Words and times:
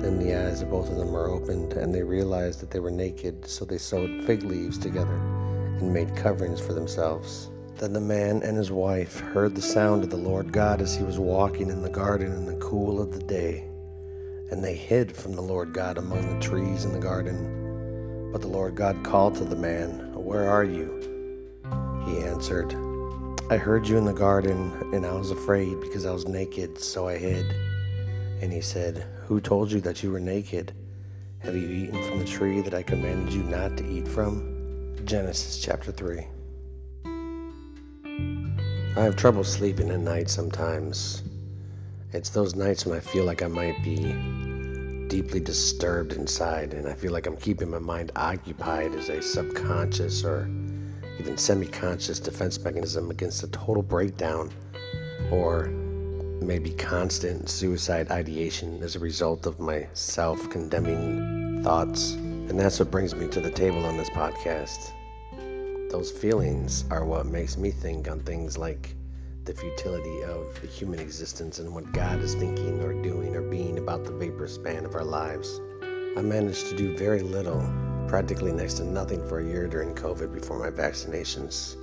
Then 0.00 0.18
the 0.18 0.34
eyes 0.34 0.62
of 0.62 0.70
both 0.70 0.88
of 0.88 0.96
them 0.96 1.12
were 1.12 1.28
opened, 1.28 1.74
and 1.74 1.94
they 1.94 2.02
realized 2.02 2.60
that 2.60 2.70
they 2.70 2.80
were 2.80 2.90
naked, 2.90 3.46
so 3.46 3.66
they 3.66 3.76
sewed 3.76 4.24
fig 4.24 4.42
leaves 4.42 4.78
together 4.78 5.14
and 5.14 5.92
made 5.92 6.16
coverings 6.16 6.58
for 6.58 6.72
themselves. 6.72 7.50
Then 7.76 7.92
the 7.92 8.00
man 8.00 8.42
and 8.42 8.56
his 8.56 8.70
wife 8.70 9.20
heard 9.20 9.54
the 9.54 9.60
sound 9.60 10.02
of 10.02 10.08
the 10.08 10.16
Lord 10.16 10.52
God 10.52 10.80
as 10.80 10.96
he 10.96 11.02
was 11.02 11.18
walking 11.18 11.68
in 11.68 11.82
the 11.82 11.90
garden 11.90 12.32
in 12.32 12.46
the 12.46 12.56
cool 12.56 13.00
of 13.00 13.12
the 13.12 13.22
day. 13.22 13.64
And 14.50 14.64
they 14.64 14.74
hid 14.74 15.14
from 15.14 15.34
the 15.34 15.42
Lord 15.42 15.74
God 15.74 15.98
among 15.98 16.32
the 16.32 16.46
trees 16.46 16.86
in 16.86 16.92
the 16.92 16.98
garden. 16.98 18.30
But 18.32 18.40
the 18.40 18.48
Lord 18.48 18.76
God 18.76 19.04
called 19.04 19.34
to 19.34 19.44
the 19.44 19.54
man, 19.54 20.14
Where 20.14 20.48
are 20.48 20.64
you? 20.64 20.98
He 22.06 22.22
answered, 22.22 22.74
I 23.50 23.58
heard 23.58 23.86
you 23.86 23.98
in 23.98 24.06
the 24.06 24.14
garden, 24.14 24.72
and 24.94 25.04
I 25.04 25.12
was 25.12 25.30
afraid 25.30 25.78
because 25.80 26.06
I 26.06 26.12
was 26.12 26.26
naked, 26.26 26.78
so 26.78 27.06
I 27.06 27.18
hid. 27.18 27.44
And 28.40 28.50
he 28.50 28.62
said, 28.62 29.06
Who 29.30 29.40
told 29.40 29.70
you 29.70 29.80
that 29.82 30.02
you 30.02 30.10
were 30.10 30.18
naked? 30.18 30.72
Have 31.38 31.54
you 31.54 31.68
eaten 31.68 32.02
from 32.02 32.18
the 32.18 32.24
tree 32.24 32.62
that 32.62 32.74
I 32.74 32.82
commanded 32.82 33.32
you 33.32 33.44
not 33.44 33.76
to 33.76 33.86
eat 33.86 34.08
from? 34.08 34.96
Genesis 35.04 35.62
chapter 35.62 35.92
3. 35.92 36.26
I 38.96 39.00
have 39.00 39.14
trouble 39.14 39.44
sleeping 39.44 39.88
at 39.90 40.00
night 40.00 40.28
sometimes. 40.28 41.22
It's 42.12 42.30
those 42.30 42.56
nights 42.56 42.84
when 42.84 42.96
I 42.96 43.00
feel 43.00 43.22
like 43.22 43.40
I 43.40 43.46
might 43.46 43.80
be 43.84 44.16
deeply 45.06 45.38
disturbed 45.38 46.14
inside, 46.14 46.74
and 46.74 46.88
I 46.88 46.94
feel 46.94 47.12
like 47.12 47.28
I'm 47.28 47.36
keeping 47.36 47.70
my 47.70 47.78
mind 47.78 48.10
occupied 48.16 48.96
as 48.96 49.10
a 49.10 49.22
subconscious 49.22 50.24
or 50.24 50.50
even 51.20 51.38
semi 51.38 51.68
conscious 51.68 52.18
defense 52.18 52.58
mechanism 52.58 53.12
against 53.12 53.44
a 53.44 53.48
total 53.52 53.84
breakdown 53.84 54.50
or 55.30 55.72
maybe 56.40 56.70
constant 56.70 57.48
suicide 57.48 58.10
ideation 58.10 58.82
as 58.82 58.96
a 58.96 58.98
result 58.98 59.46
of 59.46 59.60
my 59.60 59.86
self 59.94 60.48
condemning 60.50 61.62
thoughts. 61.62 62.12
And 62.12 62.58
that's 62.58 62.78
what 62.78 62.90
brings 62.90 63.14
me 63.14 63.28
to 63.28 63.40
the 63.40 63.50
table 63.50 63.84
on 63.84 63.96
this 63.96 64.10
podcast. 64.10 64.92
Those 65.90 66.10
feelings 66.10 66.84
are 66.90 67.04
what 67.04 67.26
makes 67.26 67.56
me 67.56 67.70
think 67.70 68.10
on 68.10 68.20
things 68.20 68.56
like 68.56 68.94
the 69.44 69.54
futility 69.54 70.22
of 70.22 70.60
the 70.60 70.66
human 70.66 71.00
existence 71.00 71.58
and 71.58 71.74
what 71.74 71.92
God 71.92 72.20
is 72.20 72.34
thinking 72.34 72.82
or 72.82 72.92
doing 73.02 73.34
or 73.34 73.42
being 73.42 73.78
about 73.78 74.04
the 74.04 74.12
vapor 74.12 74.46
span 74.46 74.84
of 74.84 74.94
our 74.94 75.04
lives. 75.04 75.60
I 76.16 76.22
managed 76.22 76.68
to 76.68 76.76
do 76.76 76.96
very 76.96 77.22
little, 77.22 77.62
practically 78.06 78.52
next 78.52 78.74
to 78.74 78.84
nothing 78.84 79.26
for 79.28 79.40
a 79.40 79.44
year 79.44 79.66
during 79.66 79.94
COVID 79.94 80.32
before 80.32 80.58
my 80.58 80.70
vaccinations. 80.70 81.76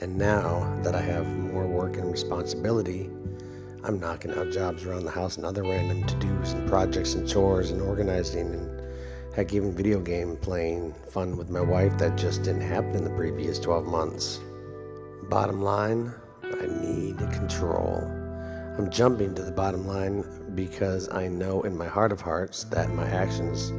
And 0.00 0.18
now 0.18 0.78
that 0.82 0.94
I 0.94 1.00
have 1.00 1.26
more 1.26 1.66
work 1.66 1.96
and 1.96 2.10
responsibility, 2.10 3.10
I'm 3.84 4.00
knocking 4.00 4.32
out 4.32 4.50
jobs 4.50 4.86
around 4.86 5.04
the 5.04 5.10
house 5.10 5.36
and 5.36 5.44
other 5.44 5.62
random 5.62 6.06
to 6.06 6.14
dos 6.14 6.52
and 6.52 6.66
projects 6.66 7.12
and 7.14 7.28
chores 7.28 7.70
and 7.70 7.82
organizing 7.82 8.54
and 8.54 8.82
heck, 9.34 9.52
even 9.52 9.76
video 9.76 10.00
game 10.00 10.38
playing 10.38 10.94
fun 11.10 11.36
with 11.36 11.50
my 11.50 11.60
wife 11.60 11.98
that 11.98 12.16
just 12.16 12.42
didn't 12.44 12.62
happen 12.62 12.94
in 12.94 13.04
the 13.04 13.10
previous 13.10 13.58
12 13.58 13.86
months. 13.86 14.40
Bottom 15.24 15.60
line, 15.60 16.14
I 16.44 16.66
need 16.66 17.18
control. 17.18 17.98
I'm 18.78 18.90
jumping 18.90 19.34
to 19.34 19.42
the 19.42 19.52
bottom 19.52 19.86
line 19.86 20.24
because 20.54 21.10
I 21.10 21.28
know 21.28 21.60
in 21.64 21.76
my 21.76 21.86
heart 21.86 22.10
of 22.10 22.22
hearts 22.22 22.64
that 22.64 22.88
my 22.88 23.06
actions 23.06 23.70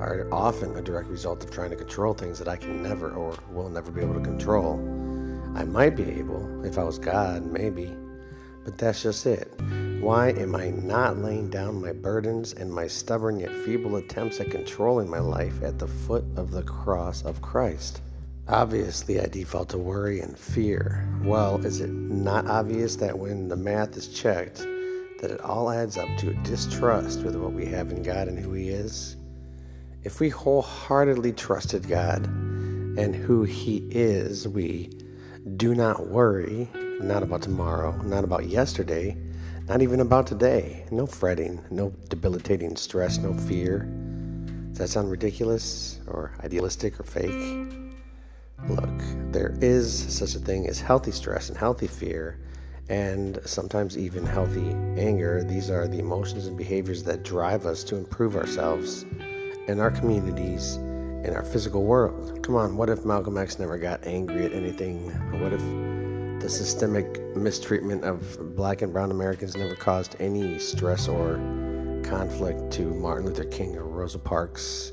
are 0.00 0.28
often 0.30 0.76
a 0.76 0.82
direct 0.82 1.08
result 1.08 1.42
of 1.42 1.50
trying 1.50 1.70
to 1.70 1.76
control 1.76 2.14
things 2.14 2.38
that 2.38 2.46
I 2.46 2.56
can 2.56 2.84
never 2.84 3.10
or 3.10 3.36
will 3.50 3.68
never 3.68 3.90
be 3.90 4.00
able 4.00 4.14
to 4.14 4.20
control. 4.20 4.76
I 5.56 5.64
might 5.64 5.96
be 5.96 6.04
able, 6.04 6.64
if 6.64 6.78
I 6.78 6.84
was 6.84 7.00
God, 7.00 7.44
maybe, 7.44 7.96
but 8.64 8.78
that's 8.78 9.02
just 9.02 9.26
it. 9.26 9.52
Why 10.00 10.30
am 10.30 10.56
I 10.56 10.70
not 10.70 11.18
laying 11.18 11.50
down 11.50 11.82
my 11.82 11.92
burdens 11.92 12.54
and 12.54 12.72
my 12.72 12.86
stubborn 12.86 13.38
yet 13.38 13.52
feeble 13.52 13.96
attempts 13.96 14.40
at 14.40 14.50
controlling 14.50 15.10
my 15.10 15.18
life 15.18 15.62
at 15.62 15.78
the 15.78 15.86
foot 15.86 16.24
of 16.36 16.50
the 16.50 16.62
cross 16.62 17.22
of 17.22 17.42
Christ? 17.42 18.00
Obviously, 18.48 19.20
I 19.20 19.26
default 19.26 19.68
to 19.68 19.78
worry 19.78 20.20
and 20.20 20.36
fear. 20.38 21.06
Well, 21.22 21.64
is 21.64 21.80
it 21.80 21.90
not 21.90 22.46
obvious 22.46 22.96
that 22.96 23.18
when 23.18 23.48
the 23.48 23.56
math 23.56 23.96
is 23.96 24.08
checked, 24.08 24.58
that 25.20 25.30
it 25.30 25.40
all 25.42 25.70
adds 25.70 25.98
up 25.98 26.08
to 26.18 26.30
a 26.30 26.34
distrust 26.44 27.22
with 27.22 27.36
what 27.36 27.52
we 27.52 27.66
have 27.66 27.90
in 27.90 28.02
God 28.02 28.26
and 28.26 28.38
who 28.38 28.52
He 28.52 28.70
is? 28.70 29.16
If 30.02 30.18
we 30.18 30.30
wholeheartedly 30.30 31.32
trusted 31.34 31.86
God 31.86 32.24
and 32.24 33.14
who 33.14 33.44
He 33.44 33.86
is, 33.90 34.48
we 34.48 34.90
do 35.56 35.74
not 35.74 36.08
worry 36.08 36.68
not 37.02 37.22
about 37.22 37.42
tomorrow, 37.42 38.00
not 38.02 38.24
about 38.24 38.46
yesterday, 38.46 39.16
not 39.68 39.82
even 39.82 40.00
about 40.00 40.26
today. 40.26 40.84
No 40.90 41.06
fretting, 41.06 41.64
no 41.70 41.90
debilitating 42.08 42.76
stress, 42.76 43.18
no 43.18 43.34
fear. 43.34 43.88
Does 44.70 44.78
that 44.78 44.88
sound 44.88 45.10
ridiculous 45.10 46.00
or 46.06 46.32
idealistic 46.40 46.98
or 46.98 47.04
fake? 47.04 47.72
Look, 48.68 49.00
there 49.32 49.56
is 49.60 50.14
such 50.14 50.34
a 50.34 50.38
thing 50.38 50.66
as 50.68 50.80
healthy 50.80 51.10
stress 51.10 51.48
and 51.48 51.56
healthy 51.56 51.86
fear, 51.86 52.38
and 52.88 53.38
sometimes 53.44 53.96
even 53.96 54.26
healthy 54.26 54.70
anger. 55.00 55.42
These 55.44 55.70
are 55.70 55.88
the 55.88 55.98
emotions 55.98 56.46
and 56.46 56.56
behaviors 56.56 57.02
that 57.04 57.22
drive 57.22 57.64
us 57.64 57.84
to 57.84 57.96
improve 57.96 58.36
ourselves 58.36 59.06
and 59.68 59.80
our 59.80 59.90
communities 59.90 60.76
and 60.76 61.30
our 61.30 61.44
physical 61.44 61.84
world. 61.84 62.42
Come 62.42 62.56
on, 62.56 62.76
what 62.76 62.90
if 62.90 63.04
Malcolm 63.04 63.38
X 63.38 63.58
never 63.58 63.78
got 63.78 64.04
angry 64.06 64.44
at 64.44 64.52
anything? 64.52 65.10
What 65.40 65.52
if 65.52 65.62
the 66.40 66.48
systemic 66.48 67.20
mistreatment 67.36 68.02
of 68.02 68.56
black 68.56 68.80
and 68.80 68.94
brown 68.94 69.10
Americans 69.10 69.56
never 69.56 69.74
caused 69.74 70.16
any 70.20 70.58
stress 70.58 71.06
or 71.06 71.34
conflict 72.02 72.72
to 72.72 72.82
Martin 72.94 73.26
Luther 73.26 73.44
King 73.44 73.76
or 73.76 73.84
Rosa 73.84 74.18
Parks. 74.18 74.92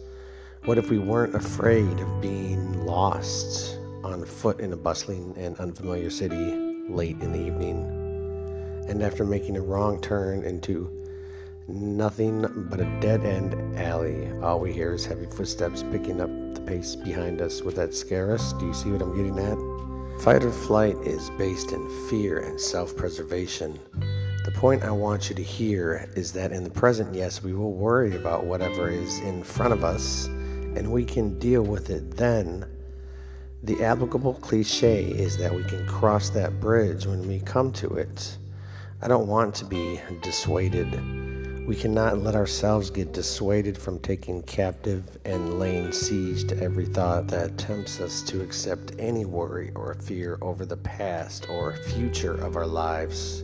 What 0.66 0.78
if 0.78 0.90
we 0.90 1.00
weren't 1.00 1.36
afraid 1.36 2.02
of 2.02 2.22
being 2.22 2.86
lost 2.86 3.80
on 4.04 4.26
foot 4.26 4.60
in 4.60 4.74
a 4.74 4.78
bustling 4.78 5.34
and 5.38 5.58
unfamiliar 5.58 6.10
city 6.10 6.84
late 6.90 7.18
in 7.22 7.32
the 7.32 7.40
evening? 7.40 7.80
And 8.90 9.02
after 9.02 9.24
making 9.24 9.56
a 9.56 9.62
wrong 9.62 10.02
turn 10.02 10.44
into 10.44 10.92
nothing 11.70 12.42
but 12.70 12.82
a 12.82 13.00
dead 13.00 13.24
end 13.24 13.78
alley, 13.78 14.30
all 14.42 14.60
we 14.60 14.74
hear 14.74 14.94
is 14.94 15.06
heavy 15.06 15.28
footsteps 15.28 15.82
picking 15.92 16.20
up 16.20 16.30
the 16.56 16.62
pace 16.62 16.98
behind 16.98 17.42
us. 17.42 17.62
Would 17.62 17.76
that 17.76 17.94
scare 17.94 18.34
us? 18.34 18.52
Do 18.54 18.66
you 18.66 18.74
see 18.74 18.92
what 18.92 19.02
I'm 19.02 19.16
getting 19.16 19.40
at? 19.40 19.58
Fight 20.20 20.44
or 20.44 20.52
flight 20.52 20.98
is 20.98 21.30
based 21.38 21.72
in 21.72 21.90
fear 22.10 22.40
and 22.40 22.60
self 22.60 22.98
preservation. 22.98 23.80
The 24.46 24.52
point 24.52 24.84
I 24.84 24.92
want 24.92 25.30
you 25.30 25.36
to 25.36 25.44
hear 25.44 26.10
is 26.16 26.34
that 26.34 26.52
in 26.52 26.64
the 26.64 26.70
present, 26.70 27.14
yes, 27.14 27.44
we 27.44 27.54
will 27.54 27.74
worry 27.74 28.16
about 28.16 28.46
whatever 28.46 28.90
is 28.90 29.20
in 29.20 29.44
front 29.44 29.74
of 29.74 29.84
us 29.84 30.26
and 30.26 30.92
we 30.92 31.06
can 31.06 31.38
deal 31.38 31.62
with 31.62 31.90
it 31.90 32.18
then. 32.18 32.66
The 33.64 33.84
applicable 33.84 34.36
cliche 34.36 35.06
is 35.06 35.38
that 35.38 35.54
we 35.54 35.64
can 35.64 35.86
cross 35.88 36.30
that 36.32 36.60
bridge 36.60 37.06
when 37.06 37.28
we 37.28 37.40
come 37.40 37.72
to 37.74 37.96
it. 37.96 38.38
I 39.02 39.08
don't 39.08 39.28
want 39.28 39.54
to 39.56 39.66
be 39.66 40.00
dissuaded 40.22 41.27
we 41.68 41.76
cannot 41.76 42.20
let 42.20 42.34
ourselves 42.34 42.90
get 42.90 43.12
dissuaded 43.12 43.78
from 43.78 44.00
taking 44.00 44.42
captive 44.44 45.18
and 45.26 45.60
laying 45.60 45.92
siege 45.92 46.48
to 46.48 46.58
every 46.64 46.86
thought 46.86 47.28
that 47.28 47.58
tempts 47.58 48.00
us 48.00 48.22
to 48.22 48.42
accept 48.42 48.94
any 48.98 49.26
worry 49.26 49.70
or 49.76 49.94
fear 49.96 50.38
over 50.42 50.66
the 50.66 50.78
past 50.78 51.50
or 51.50 51.76
future 51.76 52.36
of 52.36 52.56
our 52.56 52.66
lives. 52.66 53.44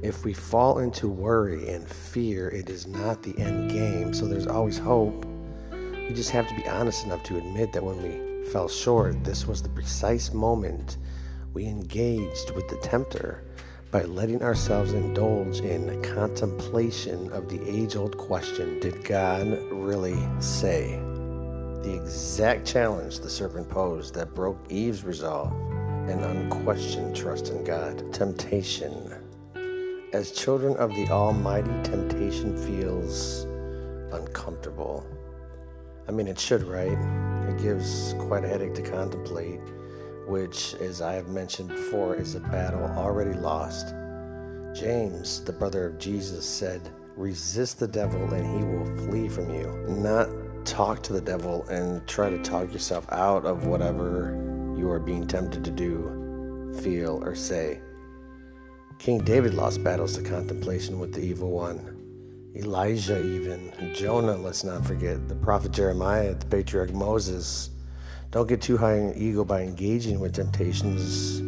If 0.00 0.24
we 0.24 0.32
fall 0.32 0.78
into 0.78 1.06
worry 1.06 1.68
and 1.68 1.86
fear, 1.86 2.48
it 2.48 2.70
is 2.70 2.86
not 2.86 3.22
the 3.22 3.38
end 3.38 3.70
game, 3.70 4.14
so 4.14 4.26
there's 4.26 4.46
always 4.46 4.78
hope. 4.78 5.26
We 5.70 6.14
just 6.14 6.30
have 6.30 6.48
to 6.48 6.56
be 6.56 6.66
honest 6.66 7.04
enough 7.04 7.22
to 7.24 7.36
admit 7.36 7.74
that 7.74 7.84
when 7.84 8.02
we 8.02 8.50
fell 8.50 8.68
short, 8.68 9.22
this 9.22 9.46
was 9.46 9.62
the 9.62 9.68
precise 9.68 10.32
moment 10.32 10.96
we 11.52 11.66
engaged 11.66 12.52
with 12.52 12.68
the 12.68 12.76
tempter 12.76 13.44
by 13.90 14.04
letting 14.04 14.40
ourselves 14.42 14.92
indulge 14.92 15.60
in 15.60 16.00
contemplation 16.02 17.32
of 17.32 17.48
the 17.48 17.60
age 17.68 17.96
old 17.96 18.16
question 18.16 18.78
Did 18.78 19.04
God 19.04 19.58
really 19.72 20.18
say? 20.38 21.00
The 21.82 22.00
exact 22.00 22.66
challenge 22.66 23.18
the 23.18 23.30
serpent 23.30 23.68
posed 23.68 24.14
that 24.14 24.34
broke 24.34 24.58
Eve's 24.70 25.02
resolve 25.02 25.52
and 26.08 26.20
unquestioned 26.20 27.16
trust 27.16 27.48
in 27.48 27.64
God. 27.64 28.12
Temptation. 28.12 29.12
As 30.12 30.32
children 30.32 30.76
of 30.76 30.90
the 30.90 31.08
Almighty, 31.08 31.70
temptation 31.82 32.56
feels 32.56 33.44
uncomfortable. 34.12 35.06
I 36.06 36.12
mean, 36.12 36.28
it 36.28 36.38
should, 36.38 36.62
right? 36.64 36.98
It 37.48 37.62
gives 37.62 38.14
quite 38.18 38.44
a 38.44 38.48
headache 38.48 38.74
to 38.74 38.82
contemplate 38.82 39.60
which, 40.30 40.74
as 40.74 41.02
I 41.02 41.14
have 41.14 41.28
mentioned 41.28 41.70
before, 41.70 42.14
is 42.14 42.36
a 42.36 42.40
battle 42.40 42.84
already 42.96 43.32
lost. 43.32 43.94
James, 44.72 45.42
the 45.42 45.52
brother 45.52 45.86
of 45.86 45.98
Jesus, 45.98 46.46
said, 46.46 46.80
Resist 47.16 47.80
the 47.80 47.88
devil 47.88 48.32
and 48.32 48.46
he 48.46 48.64
will 48.64 49.08
flee 49.08 49.28
from 49.28 49.52
you. 49.52 49.84
Not 49.88 50.28
talk 50.64 51.02
to 51.02 51.12
the 51.12 51.20
devil 51.20 51.66
and 51.68 52.06
try 52.06 52.30
to 52.30 52.40
talk 52.42 52.72
yourself 52.72 53.04
out 53.10 53.44
of 53.44 53.66
whatever 53.66 54.74
you 54.78 54.88
are 54.88 55.00
being 55.00 55.26
tempted 55.26 55.64
to 55.64 55.70
do, 55.72 56.72
feel, 56.80 57.20
or 57.24 57.34
say. 57.34 57.80
King 59.00 59.18
David 59.24 59.54
lost 59.54 59.82
battles 59.82 60.16
to 60.16 60.22
contemplation 60.22 61.00
with 61.00 61.12
the 61.12 61.22
evil 61.22 61.50
one. 61.50 61.96
Elijah, 62.54 63.20
even. 63.20 63.72
Jonah, 63.94 64.36
let's 64.36 64.62
not 64.62 64.86
forget. 64.86 65.28
The 65.28 65.34
prophet 65.34 65.72
Jeremiah, 65.72 66.34
the 66.34 66.46
patriarch 66.46 66.92
Moses 66.92 67.70
don't 68.30 68.48
get 68.48 68.62
too 68.62 68.76
high 68.76 68.94
in 68.94 69.12
ego 69.16 69.44
by 69.44 69.62
engaging 69.62 70.20
with 70.20 70.34
temptations, 70.34 71.40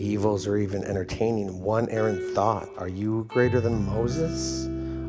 evils, 0.00 0.46
or 0.46 0.56
even 0.56 0.84
entertaining 0.84 1.60
one 1.60 1.88
errant 1.88 2.22
thought. 2.32 2.68
Are 2.78 2.86
you 2.86 3.24
greater 3.24 3.60
than 3.60 3.84
Moses? 3.84 4.68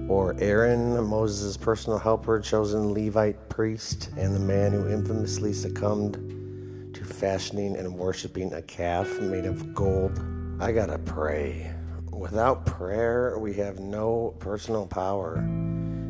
Or 0.09 0.35
Aaron, 0.39 1.03
Moses' 1.03 1.55
personal 1.55 1.99
helper, 1.99 2.39
chosen 2.39 2.93
Levite 2.93 3.47
priest, 3.47 4.09
and 4.17 4.33
the 4.33 4.39
man 4.39 4.71
who 4.71 4.89
infamously 4.89 5.53
succumbed 5.53 6.95
to 6.95 7.05
fashioning 7.05 7.75
and 7.75 7.93
worshiping 7.93 8.53
a 8.53 8.61
calf 8.63 9.07
made 9.19 9.45
of 9.45 9.75
gold? 9.75 10.19
I 10.59 10.71
gotta 10.71 10.97
pray. 10.97 11.71
Without 12.11 12.65
prayer, 12.65 13.37
we 13.37 13.53
have 13.55 13.79
no 13.79 14.33
personal 14.39 14.87
power. 14.87 15.45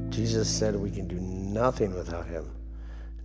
Jesus 0.10 0.48
said 0.48 0.78
we 0.78 0.92
can 0.92 1.10
do 1.10 1.20
nothing 1.20 1.94
without 1.94 2.28
him. 2.28 2.50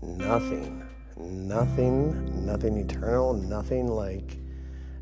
Nothing 0.03 0.89
nothing, 1.17 2.47
nothing 2.47 2.77
eternal, 2.77 3.35
nothing 3.35 3.89
like 3.89 4.39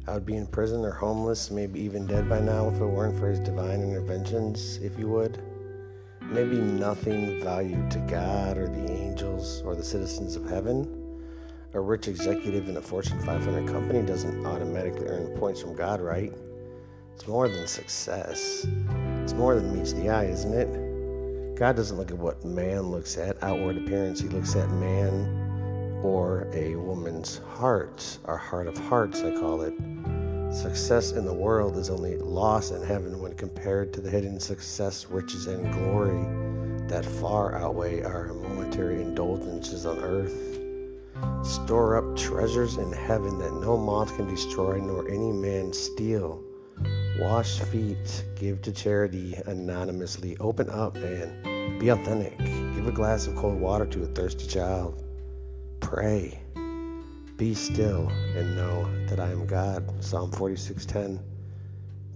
I 0.07 0.15
would 0.15 0.27
be 0.27 0.37
in 0.37 0.47
prison 0.47 0.85
or 0.85 0.91
homeless, 0.91 1.51
maybe 1.51 1.81
even 1.81 2.07
dead 2.07 2.29
by 2.29 2.41
now 2.41 2.69
if 2.69 2.81
it 2.81 2.87
weren't 2.87 3.19
for 3.19 3.29
his 3.29 3.39
divine 3.39 3.81
interventions, 3.81 4.79
if 4.79 4.99
you 4.99 5.09
would. 5.09 5.43
Maybe 6.21 6.57
nothing 6.57 7.43
valued 7.43 7.91
to 7.93 7.99
God 8.01 8.59
or 8.59 8.69
the 8.69 8.91
angels 8.91 9.62
or 9.65 9.75
the 9.75 9.85
citizens 9.85 10.37
of 10.37 10.49
heaven. 10.49 10.97
A 11.75 11.81
rich 11.81 12.09
executive 12.09 12.69
in 12.69 12.77
a 12.77 12.83
Fortune 12.83 13.21
500 13.21 13.69
company 13.69 14.03
doesn't 14.03 14.45
automatically 14.45 15.06
earn 15.06 15.39
points 15.39 15.61
from 15.61 15.77
God, 15.77 16.01
right? 16.01 16.33
It's 17.15 17.29
more 17.29 17.49
than 17.49 17.67
success. 17.69 18.67
It's 19.23 19.35
more 19.35 19.55
than 19.55 19.77
meets 19.77 19.93
the 19.93 20.09
eye, 20.09 20.25
isn't 20.25 20.55
it? 20.55 21.56
God 21.56 21.77
doesn't 21.77 21.97
look 21.97 22.11
at 22.11 22.19
what 22.19 22.45
man 22.45 22.83
looks 22.83 23.19
at, 23.19 23.41
outward 23.43 23.77
appearance. 23.77 24.21
He 24.21 24.29
looks 24.29 24.56
at 24.56 24.71
man 24.71 25.40
or 26.02 26.49
a 26.52 26.76
woman's 26.76 27.38
heart, 27.38 28.19
our 28.25 28.37
heart 28.37 28.67
of 28.67 28.76
hearts, 28.79 29.23
I 29.23 29.31
call 29.32 29.62
it. 29.62 29.75
Success 30.52 31.12
in 31.12 31.25
the 31.25 31.32
world 31.32 31.76
is 31.76 31.91
only 31.91 32.17
loss 32.17 32.73
in 32.73 32.82
heaven 32.82 33.20
when 33.20 33.35
compared 33.35 33.93
to 33.93 34.00
the 34.00 34.11
hidden 34.11 34.41
success, 34.41 35.06
riches, 35.06 35.47
and 35.47 35.73
glory 35.73 36.26
that 36.88 37.05
far 37.05 37.55
outweigh 37.55 38.02
our 38.02 38.32
momentary 38.32 39.00
indulgences 39.00 39.87
on 39.87 39.99
earth. 40.00 40.58
Store 41.47 41.97
up 41.97 42.17
treasures 42.17 42.79
in 42.79 42.93
heaven 42.93 43.38
that 43.38 43.53
no 43.53 43.76
moth 43.76 44.17
can 44.17 44.29
destroy 44.29 44.79
nor 44.81 45.08
any 45.08 45.31
man 45.31 45.73
steal. 45.73 46.43
Wash 47.20 47.61
feet, 47.61 48.25
give 48.35 48.61
to 48.62 48.73
charity 48.73 49.35
anonymously, 49.46 50.37
open 50.38 50.69
up 50.70 50.96
and 50.96 51.79
be 51.79 51.91
authentic. 51.91 52.37
Give 52.38 52.88
a 52.88 52.93
glass 52.93 53.26
of 53.26 53.37
cold 53.37 53.61
water 53.61 53.87
to 53.87 54.03
a 54.03 54.06
thirsty 54.06 54.46
child. 54.46 55.10
Pray. 55.91 56.39
Be 57.37 57.53
still 57.53 58.13
and 58.37 58.55
know 58.55 58.89
that 59.09 59.19
I 59.19 59.27
am 59.33 59.45
God. 59.45 59.83
Psalm 59.99 60.31
46:10. 60.31 61.19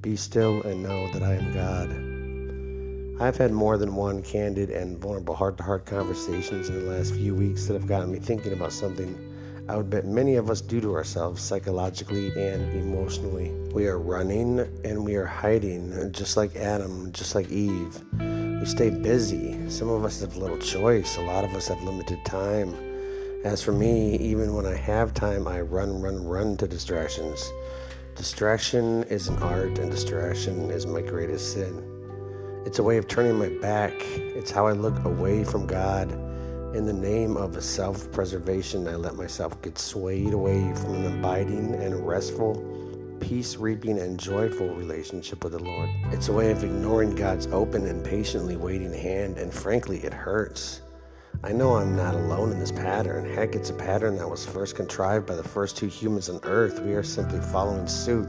Be 0.01 0.15
still 0.15 0.63
and 0.63 0.81
know 0.81 1.11
that 1.11 1.25
I 1.25 1.35
am 1.35 1.53
God. 1.53 3.21
I've 3.21 3.37
had 3.37 3.51
more 3.51 3.77
than 3.77 3.97
one 3.97 4.23
candid 4.23 4.71
and 4.71 4.97
vulnerable 4.97 5.35
heart-to-heart 5.35 5.87
conversations 5.87 6.69
in 6.69 6.87
the 6.87 6.93
last 6.93 7.15
few 7.15 7.35
weeks 7.35 7.67
that 7.67 7.75
have 7.75 7.89
gotten 7.89 8.13
me 8.13 8.21
thinking 8.21 8.53
about 8.53 8.73
something 8.73 9.19
I 9.69 9.77
would 9.77 9.91
bet 9.91 10.07
many 10.07 10.37
of 10.37 10.51
us 10.51 10.61
do 10.61 10.81
to 10.81 10.95
ourselves 10.95 11.43
psychologically 11.43 12.29
and 12.41 12.73
emotionally. 12.77 13.51
We 13.73 13.89
are 13.89 13.99
running 13.99 14.61
and 14.85 15.05
we 15.05 15.17
are 15.17 15.27
hiding, 15.27 16.13
just 16.13 16.37
like 16.37 16.55
Adam, 16.55 17.11
just 17.11 17.35
like 17.35 17.51
Eve. 17.51 18.05
We 18.13 18.67
stay 18.67 18.91
busy. 18.91 19.69
Some 19.69 19.89
of 19.89 20.05
us 20.05 20.21
have 20.21 20.37
little 20.37 20.59
choice. 20.59 21.17
A 21.17 21.23
lot 21.23 21.43
of 21.43 21.57
us 21.57 21.67
have 21.67 21.83
limited 21.83 22.25
time. 22.25 22.94
As 23.45 23.63
for 23.63 23.73
me, 23.73 24.17
even 24.17 24.55
when 24.55 24.65
I 24.65 24.75
have 24.75 25.13
time, 25.13 25.47
I 25.47 25.61
run, 25.61 26.01
run, 26.01 26.27
run 26.27 26.57
to 26.57 26.67
distractions. 26.67 27.53
Distraction 28.17 29.03
is 29.05 29.29
an 29.29 29.37
art, 29.43 29.79
and 29.79 29.91
distraction 29.91 30.71
is 30.71 30.87
my 30.87 31.03
greatest 31.03 31.53
sin. 31.53 31.85
It's 32.65 32.79
a 32.79 32.83
way 32.83 32.97
of 32.97 33.07
turning 33.07 33.39
my 33.39 33.51
back. 33.61 33.93
It's 33.99 34.51
how 34.51 34.67
I 34.67 34.73
look 34.73 35.05
away 35.05 35.45
from 35.45 35.67
God. 35.67 36.11
In 36.75 36.87
the 36.87 36.95
name 36.95 37.37
of 37.37 37.63
self 37.63 38.11
preservation, 38.13 38.89
I 38.89 38.95
let 38.95 39.15
myself 39.15 39.61
get 39.61 39.79
swayed 39.79 40.33
away 40.33 40.73
from 40.77 40.95
an 40.95 41.19
abiding 41.19 41.75
and 41.75 42.07
restful, 42.07 42.55
peace 43.21 43.57
reaping, 43.57 43.99
and 43.99 44.19
joyful 44.19 44.75
relationship 44.75 45.45
with 45.45 45.53
the 45.53 45.63
Lord. 45.63 45.91
It's 46.13 46.29
a 46.29 46.33
way 46.33 46.51
of 46.51 46.65
ignoring 46.65 47.15
God's 47.15 47.47
open 47.49 47.85
and 47.85 48.03
patiently 48.03 48.57
waiting 48.57 48.95
hand, 48.95 49.37
and 49.37 49.53
frankly, 49.53 49.99
it 49.99 50.15
hurts. 50.15 50.81
I 51.43 51.53
know 51.53 51.77
I'm 51.77 51.97
not 51.97 52.15
alone 52.15 52.53
in 52.53 52.61
this 52.61 52.73
pattern. 52.73 53.29
Heck, 53.35 53.55
it's 53.55 53.71
a 53.71 53.75
pattern 53.75 54.17
that 54.17 54.29
was 54.29 54.47
first 54.47 54.77
contrived 54.77 55.27
by 55.27 55.35
the 55.35 55.43
first 55.43 55.77
two 55.77 55.87
humans 55.87 56.29
on 56.29 56.41
earth. 56.45 56.81
We 56.81 56.95
are 56.95 57.03
simply 57.03 57.41
following 57.41 57.87
suit. 57.87 58.29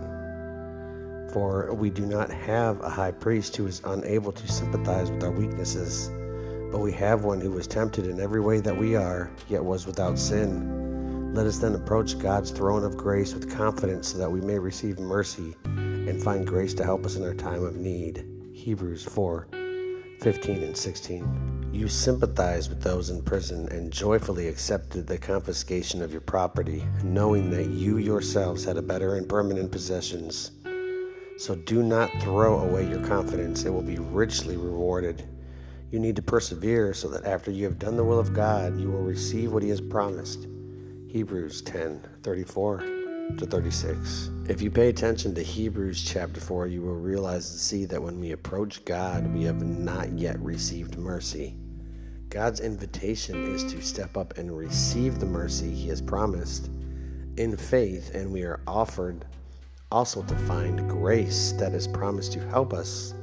For 1.32 1.74
we 1.74 1.90
do 1.90 2.06
not 2.06 2.32
have 2.32 2.82
a 2.82 2.90
high 2.90 3.12
priest 3.12 3.56
who 3.56 3.68
is 3.68 3.82
unable 3.86 4.32
to 4.32 4.48
sympathize 4.52 5.12
with 5.12 5.24
our 5.24 5.32
weaknesses, 5.32 6.10
but 6.72 6.80
we 6.80 6.92
have 6.94 7.24
one 7.24 7.42
who 7.42 7.52
was 7.52 7.68
tempted 7.68 8.08
in 8.08 8.20
every 8.20 8.42
way 8.42 8.60
that 8.60 8.76
we 8.76 8.96
are, 8.96 9.32
yet 9.50 9.64
was 9.64 9.86
without 9.86 10.18
sin. 10.18 11.34
Let 11.34 11.48
us 11.48 11.58
then 11.58 11.76
approach 11.76 12.18
God's 12.18 12.52
throne 12.52 12.86
of 12.86 12.96
grace 12.96 13.34
with 13.34 13.54
confidence 13.54 14.10
so 14.10 14.18
that 14.18 14.32
we 14.32 14.40
may 14.42 14.58
receive 14.58 15.00
mercy 15.00 15.56
and 15.66 16.22
find 16.22 16.48
grace 16.48 16.74
to 16.76 16.84
help 16.84 17.06
us 17.06 17.16
in 17.18 17.24
our 17.24 17.34
time 17.34 17.64
of 17.64 17.76
need. 17.76 18.26
Hebrews 18.54 19.04
4 19.04 19.48
15 20.22 20.64
and 20.64 20.78
16. 20.78 21.55
You 21.76 21.90
sympathized 21.90 22.70
with 22.70 22.82
those 22.82 23.10
in 23.10 23.22
prison 23.22 23.68
and 23.70 23.92
joyfully 23.92 24.48
accepted 24.48 25.08
the 25.08 25.18
confiscation 25.18 26.02
of 26.02 26.10
your 26.10 26.22
property, 26.22 26.86
knowing 27.04 27.50
that 27.50 27.68
you 27.68 27.98
yourselves 27.98 28.64
had 28.64 28.78
a 28.78 28.82
better 28.82 29.16
and 29.18 29.28
permanent 29.28 29.74
possessions. 29.74 30.52
So 31.38 31.54
do 31.54 31.84
not 31.84 32.10
throw 32.22 32.60
away 32.60 32.88
your 32.88 33.06
confidence, 33.06 33.66
it 33.66 33.72
will 33.72 33.82
be 33.82 33.98
richly 33.98 34.56
rewarded. 34.56 35.28
You 35.92 36.00
need 36.00 36.16
to 36.16 36.22
persevere 36.22 36.94
so 36.94 37.10
that 37.10 37.26
after 37.26 37.52
you 37.52 37.66
have 37.66 37.78
done 37.78 37.98
the 37.98 38.06
will 38.06 38.20
of 38.20 38.34
God, 38.34 38.80
you 38.80 38.90
will 38.90 39.04
receive 39.04 39.52
what 39.52 39.62
He 39.62 39.70
has 39.70 39.82
promised. 39.82 40.48
Hebrews 41.10 41.62
10 41.62 42.08
34 42.24 42.78
to 43.38 43.46
36. 43.46 44.30
If 44.48 44.62
you 44.62 44.72
pay 44.72 44.88
attention 44.88 45.36
to 45.36 45.44
Hebrews 45.44 46.02
chapter 46.02 46.40
4, 46.40 46.68
you 46.68 46.84
will 46.84 46.96
realize 46.96 47.52
and 47.52 47.60
see 47.60 47.84
that 47.84 48.02
when 48.02 48.22
we 48.22 48.32
approach 48.32 48.86
God, 48.86 49.28
we 49.34 49.44
have 49.44 49.62
not 49.62 50.18
yet 50.18 50.40
received 50.40 50.98
mercy. 50.98 51.58
God's 52.36 52.60
invitation 52.60 53.56
is 53.56 53.64
to 53.72 53.82
step 53.82 54.18
up 54.18 54.38
and 54.38 54.52
receive 54.52 55.20
the 55.20 55.26
mercy 55.26 55.74
He 55.74 55.88
has 55.88 56.02
promised 56.02 56.70
in 57.38 57.56
faith, 57.56 58.14
and 58.14 58.30
we 58.30 58.44
are 58.44 58.60
offered 58.68 59.24
also 59.90 60.22
to 60.22 60.36
find 60.40 60.90
grace 60.90 61.54
that 61.54 61.72
is 61.72 61.88
promised 61.88 62.34
to 62.34 62.46
help 62.50 62.74
us 62.74 63.14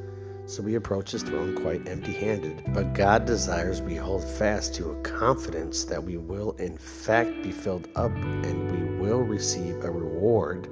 so 0.46 0.62
we 0.62 0.76
approach 0.76 1.10
his 1.10 1.22
throne 1.22 1.54
quite 1.60 1.86
empty 1.86 2.14
handed. 2.14 2.64
But 2.68 2.94
God 2.94 3.26
desires 3.26 3.82
we 3.82 3.96
hold 3.96 4.24
fast 4.24 4.74
to 4.76 4.92
a 4.92 5.02
confidence 5.02 5.84
that 5.84 6.02
we 6.02 6.16
will, 6.16 6.52
in 6.52 6.78
fact, 6.78 7.42
be 7.42 7.52
filled 7.52 7.88
up 7.96 8.12
and 8.12 8.70
we 8.70 8.98
will 8.98 9.20
receive 9.20 9.84
a 9.84 9.90
reward, 9.90 10.70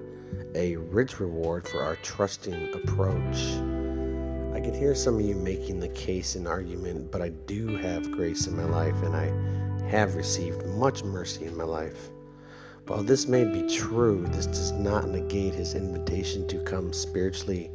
a 0.55 0.77
rich 0.77 1.21
reward 1.21 1.69
for 1.69 1.83
our 1.83 1.97
trusting 1.97 2.73
approach. 2.73 3.80
I 4.61 4.63
can 4.63 4.75
hear 4.75 4.95
some 4.95 5.15
of 5.15 5.23
you 5.23 5.37
making 5.37 5.81
the 5.81 5.89
case 5.89 6.35
and 6.35 6.47
argument, 6.47 7.11
but 7.11 7.23
I 7.23 7.31
do 7.31 7.79
have 7.79 8.13
grace 8.13 8.47
in 8.47 8.55
my 8.55 8.65
life 8.65 9.03
and 9.03 9.17
I 9.17 9.87
have 9.89 10.17
received 10.17 10.67
much 10.67 11.03
mercy 11.03 11.47
in 11.47 11.57
my 11.57 11.65
life. 11.65 12.11
While 12.87 13.03
this 13.03 13.27
may 13.27 13.45
be 13.45 13.75
true, 13.75 14.27
this 14.27 14.45
does 14.45 14.73
not 14.73 15.09
negate 15.09 15.55
his 15.55 15.75
invitation 15.75 16.47
to 16.49 16.63
come 16.63 16.93
spiritually 16.93 17.71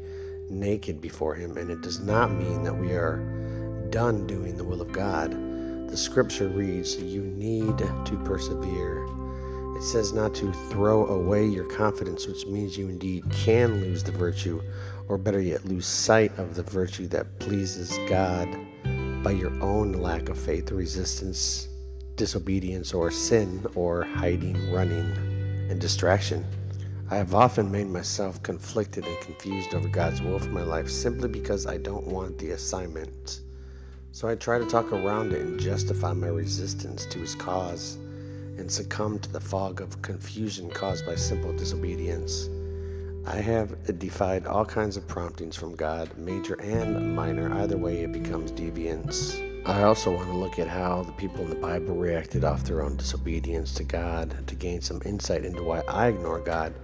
naked 0.47 1.01
before 1.01 1.33
him, 1.33 1.57
and 1.57 1.71
it 1.71 1.81
does 1.81 2.01
not 2.01 2.31
mean 2.31 2.61
that 2.61 2.77
we 2.77 2.91
are 2.91 3.17
done 3.89 4.27
doing 4.27 4.55
the 4.55 4.63
will 4.63 4.83
of 4.83 4.91
God. 4.91 5.31
The 5.89 5.97
scripture 5.97 6.49
reads, 6.49 6.97
You 6.97 7.23
need 7.23 7.79
to 7.79 8.21
persevere. 8.25 9.07
It 9.75 9.81
says 9.81 10.13
not 10.13 10.35
to 10.35 10.53
throw 10.69 11.07
away 11.07 11.47
your 11.47 11.65
confidence, 11.65 12.27
which 12.27 12.45
means 12.45 12.77
you 12.77 12.89
indeed 12.89 13.23
can 13.31 13.81
lose 13.81 14.03
the 14.03 14.11
virtue, 14.11 14.61
or 15.07 15.17
better 15.17 15.41
yet, 15.41 15.65
lose 15.65 15.85
sight 15.85 16.37
of 16.37 16.55
the 16.55 16.63
virtue 16.63 17.07
that 17.07 17.39
pleases 17.39 17.97
God 18.07 18.47
by 19.23 19.31
your 19.31 19.51
own 19.61 19.93
lack 19.93 20.29
of 20.29 20.37
faith, 20.37 20.71
resistance, 20.71 21.67
disobedience, 22.15 22.93
or 22.93 23.11
sin, 23.11 23.65
or 23.75 24.03
hiding, 24.03 24.71
running, 24.71 25.11
and 25.69 25.79
distraction. 25.79 26.45
I 27.09 27.17
have 27.17 27.35
often 27.35 27.71
made 27.71 27.87
myself 27.87 28.41
conflicted 28.41 29.05
and 29.05 29.19
confused 29.19 29.75
over 29.75 29.87
God's 29.87 30.21
will 30.21 30.39
for 30.39 30.49
my 30.49 30.63
life 30.63 30.89
simply 30.89 31.29
because 31.29 31.67
I 31.67 31.77
don't 31.77 32.07
want 32.07 32.39
the 32.39 32.51
assignment. 32.51 33.41
So 34.11 34.27
I 34.27 34.35
try 34.35 34.57
to 34.57 34.65
talk 34.65 34.91
around 34.91 35.33
it 35.33 35.41
and 35.41 35.59
justify 35.59 36.13
my 36.13 36.27
resistance 36.27 37.05
to 37.07 37.19
his 37.19 37.35
cause 37.35 37.97
and 38.57 38.71
succumb 38.71 39.19
to 39.19 39.31
the 39.31 39.39
fog 39.39 39.81
of 39.81 40.01
confusion 40.01 40.69
caused 40.69 41.05
by 41.05 41.15
simple 41.15 41.51
disobedience. 41.53 42.49
I 43.27 43.37
have 43.37 43.97
defied 43.97 44.45
all 44.45 44.65
kinds 44.65 44.97
of 44.97 45.07
promptings 45.07 45.55
from 45.55 45.75
God, 45.75 46.15
major 46.15 46.53
and 46.61 47.15
minor. 47.15 47.51
Either 47.53 47.75
way, 47.75 48.03
it 48.03 48.11
becomes 48.11 48.51
deviance. 48.51 49.41
I 49.65 49.81
also 49.81 50.11
want 50.11 50.29
to 50.29 50.37
look 50.37 50.59
at 50.59 50.67
how 50.67 51.01
the 51.01 51.11
people 51.13 51.43
in 51.43 51.49
the 51.49 51.55
Bible 51.55 51.95
reacted 51.95 52.43
off 52.43 52.63
their 52.63 52.83
own 52.83 52.97
disobedience 52.97 53.73
to 53.75 53.83
God 53.83 54.47
to 54.47 54.55
gain 54.55 54.79
some 54.79 55.01
insight 55.05 55.43
into 55.43 55.63
why 55.63 55.81
I 55.87 56.09
ignore 56.09 56.39
God. 56.39 56.75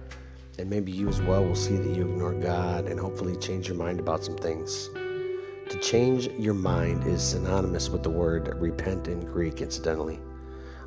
And 0.58 0.68
maybe 0.68 0.90
you 0.90 1.08
as 1.08 1.22
well 1.22 1.44
will 1.44 1.54
see 1.54 1.76
that 1.76 1.96
you 1.96 2.02
ignore 2.02 2.34
God 2.34 2.86
and 2.86 2.98
hopefully 2.98 3.36
change 3.36 3.68
your 3.68 3.76
mind 3.76 4.00
about 4.00 4.24
some 4.24 4.36
things. 4.36 4.90
To 5.68 5.78
change 5.80 6.26
your 6.26 6.54
mind 6.54 7.06
is 7.06 7.22
synonymous 7.22 7.88
with 7.88 8.02
the 8.02 8.10
word 8.10 8.52
repent 8.60 9.06
in 9.06 9.24
Greek, 9.24 9.60
incidentally. 9.60 10.18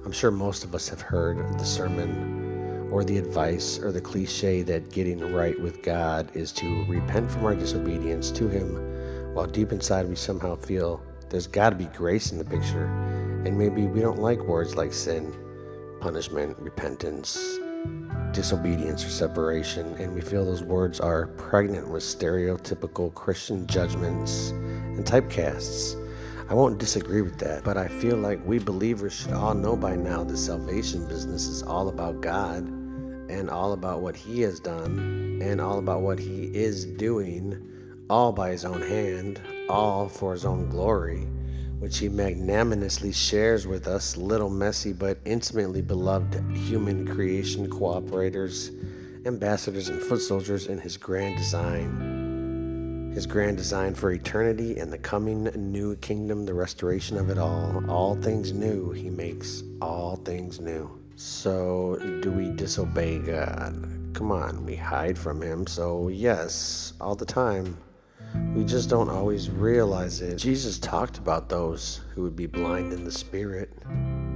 I'm 0.04 0.12
sure 0.12 0.32
most 0.32 0.66
of 0.66 0.76
us 0.76 0.90
have 0.90 1.02
heard 1.02 1.38
the 1.58 1.66
sermon 1.66 2.45
or 2.96 3.04
the 3.04 3.18
advice 3.18 3.78
or 3.78 3.92
the 3.92 4.00
cliche 4.00 4.62
that 4.62 4.90
getting 4.90 5.20
right 5.34 5.60
with 5.60 5.84
God 5.84 6.32
is 6.34 6.54
to 6.54 6.86
repent 6.86 7.30
from 7.30 7.44
our 7.44 7.54
disobedience 7.54 8.32
to 8.32 8.48
Him, 8.48 9.34
while 9.34 9.46
deep 9.46 9.74
inside 9.74 10.08
we 10.08 10.16
somehow 10.16 10.56
feel 10.56 11.04
there's 11.28 11.46
got 11.46 11.72
to 11.72 11.76
be 11.76 11.88
grace 11.88 12.32
in 12.32 12.38
the 12.38 12.46
picture, 12.46 12.86
and 13.46 13.58
maybe 13.58 13.86
we 13.86 14.00
don't 14.00 14.20
like 14.20 14.40
words 14.46 14.78
like 14.78 14.94
sin, 14.94 15.36
punishment, 16.00 16.58
repentance, 16.58 17.58
disobedience, 18.32 19.06
or 19.06 19.10
separation, 19.10 19.94
and 19.96 20.16
we 20.16 20.22
feel 20.22 20.46
those 20.46 20.64
words 20.64 21.02
are 21.02 21.28
pregnant 21.36 21.90
with 21.90 22.02
stereotypical 22.02 23.14
Christian 23.14 23.68
judgments 23.68 24.52
and 24.52 25.06
typecasts. 25.06 25.98
I 26.48 26.54
won't 26.54 26.78
disagree 26.78 27.24
with 27.24 27.40
that, 27.40 27.66
but 27.66 27.76
I 27.76 27.90
feel 27.90 28.16
like 28.16 28.40
we 28.46 28.58
believers 28.58 29.12
should 29.12 29.34
all 29.34 29.54
know 29.54 29.76
by 29.76 29.98
now 29.98 30.24
the 30.24 30.38
salvation 30.38 31.06
business 31.10 31.48
is 31.48 31.62
all 31.62 31.90
about 31.90 32.22
God 32.22 32.85
and 33.30 33.50
all 33.50 33.74
about 33.74 34.02
what 34.02 34.16
He 34.16 34.42
has 34.42 34.60
done 34.60 35.40
and 35.42 35.60
all 35.60 35.80
about 35.80 36.02
what 36.02 36.20
He 36.20 36.46
is 36.46 36.86
doing, 36.86 38.06
all 38.10 38.32
by 38.32 38.52
His 38.52 38.66
own 38.66 38.82
hand, 38.82 39.42
all 39.70 40.08
for 40.08 40.34
his 40.34 40.46
own 40.46 40.70
glory, 40.70 41.28
which 41.80 42.00
he 42.00 42.10
magnanimously 42.10 43.12
shares 43.12 43.66
with 43.68 43.88
us, 43.88 44.18
little 44.18 44.50
messy 44.50 44.94
but 44.94 45.18
intimately 45.26 45.82
beloved 45.82 46.42
human 46.52 47.08
creation 47.08 47.70
cooperators, 47.70 48.72
ambassadors, 49.26 49.90
and 49.90 50.02
foot 50.02 50.22
soldiers 50.22 50.68
in 50.68 50.80
his 50.80 50.98
grand 50.98 51.38
design. 51.38 53.12
His 53.14 53.26
grand 53.26 53.56
design 53.56 53.96
for 53.96 54.12
eternity 54.12 54.78
and 54.78 54.92
the 54.92 54.98
coming 54.98 55.46
new 55.56 55.96
kingdom, 55.96 56.46
the 56.46 56.54
restoration 56.54 57.18
of 57.18 57.30
it 57.30 57.38
all. 57.38 57.82
All 57.90 58.16
things 58.16 58.52
new, 58.52 58.92
he 58.92 59.10
makes 59.10 59.64
all 59.82 60.18
things 60.18 60.60
new. 60.60 61.05
So, 61.18 61.98
do 62.22 62.30
we 62.30 62.50
disobey 62.50 63.20
God? 63.20 64.12
Come 64.14 64.34
on, 64.34 64.66
we 64.66 64.76
hide 64.76 65.18
from 65.18 65.42
him. 65.42 65.66
So, 65.66 66.10
yes, 66.10 66.94
all 67.00 67.16
the 67.16 67.26
time. 67.26 67.78
We 68.54 68.66
just 68.66 68.90
don't 68.90 69.10
always 69.10 69.50
realize 69.50 70.22
it. 70.22 70.36
Jesus 70.36 70.78
talked 70.78 71.18
about 71.18 71.48
those 71.48 72.02
who 72.14 72.24
would 72.24 72.36
be 72.36 72.48
blind 72.48 72.92
in 72.92 73.06
the 73.06 73.12
spirit, 73.12 73.72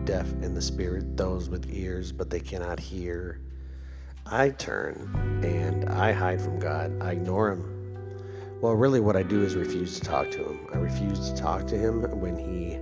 deaf 0.06 0.32
in 0.42 0.54
the 0.54 0.62
spirit, 0.62 1.18
those 1.18 1.50
with 1.50 1.70
ears 1.70 2.14
but 2.14 2.30
they 2.30 2.40
cannot 2.40 2.80
hear. 2.80 3.42
I 4.26 4.50
turn 4.50 5.42
and 5.44 5.90
I 5.90 6.14
hide 6.14 6.42
from 6.42 6.60
God. 6.60 7.02
I 7.02 7.12
ignore 7.12 7.52
Him. 7.52 7.76
Well, 8.62 8.74
really, 8.74 9.00
what 9.00 9.18
I 9.18 9.24
do 9.24 9.44
is 9.44 9.56
refuse 9.56 10.00
to 10.00 10.06
talk 10.06 10.32
to 10.32 10.38
Him. 10.38 10.68
I 10.74 10.78
refuse 10.78 11.30
to 11.30 11.36
talk 11.36 11.68
to 11.68 11.78
Him 11.78 12.04
when 12.22 12.38
He 12.38 12.78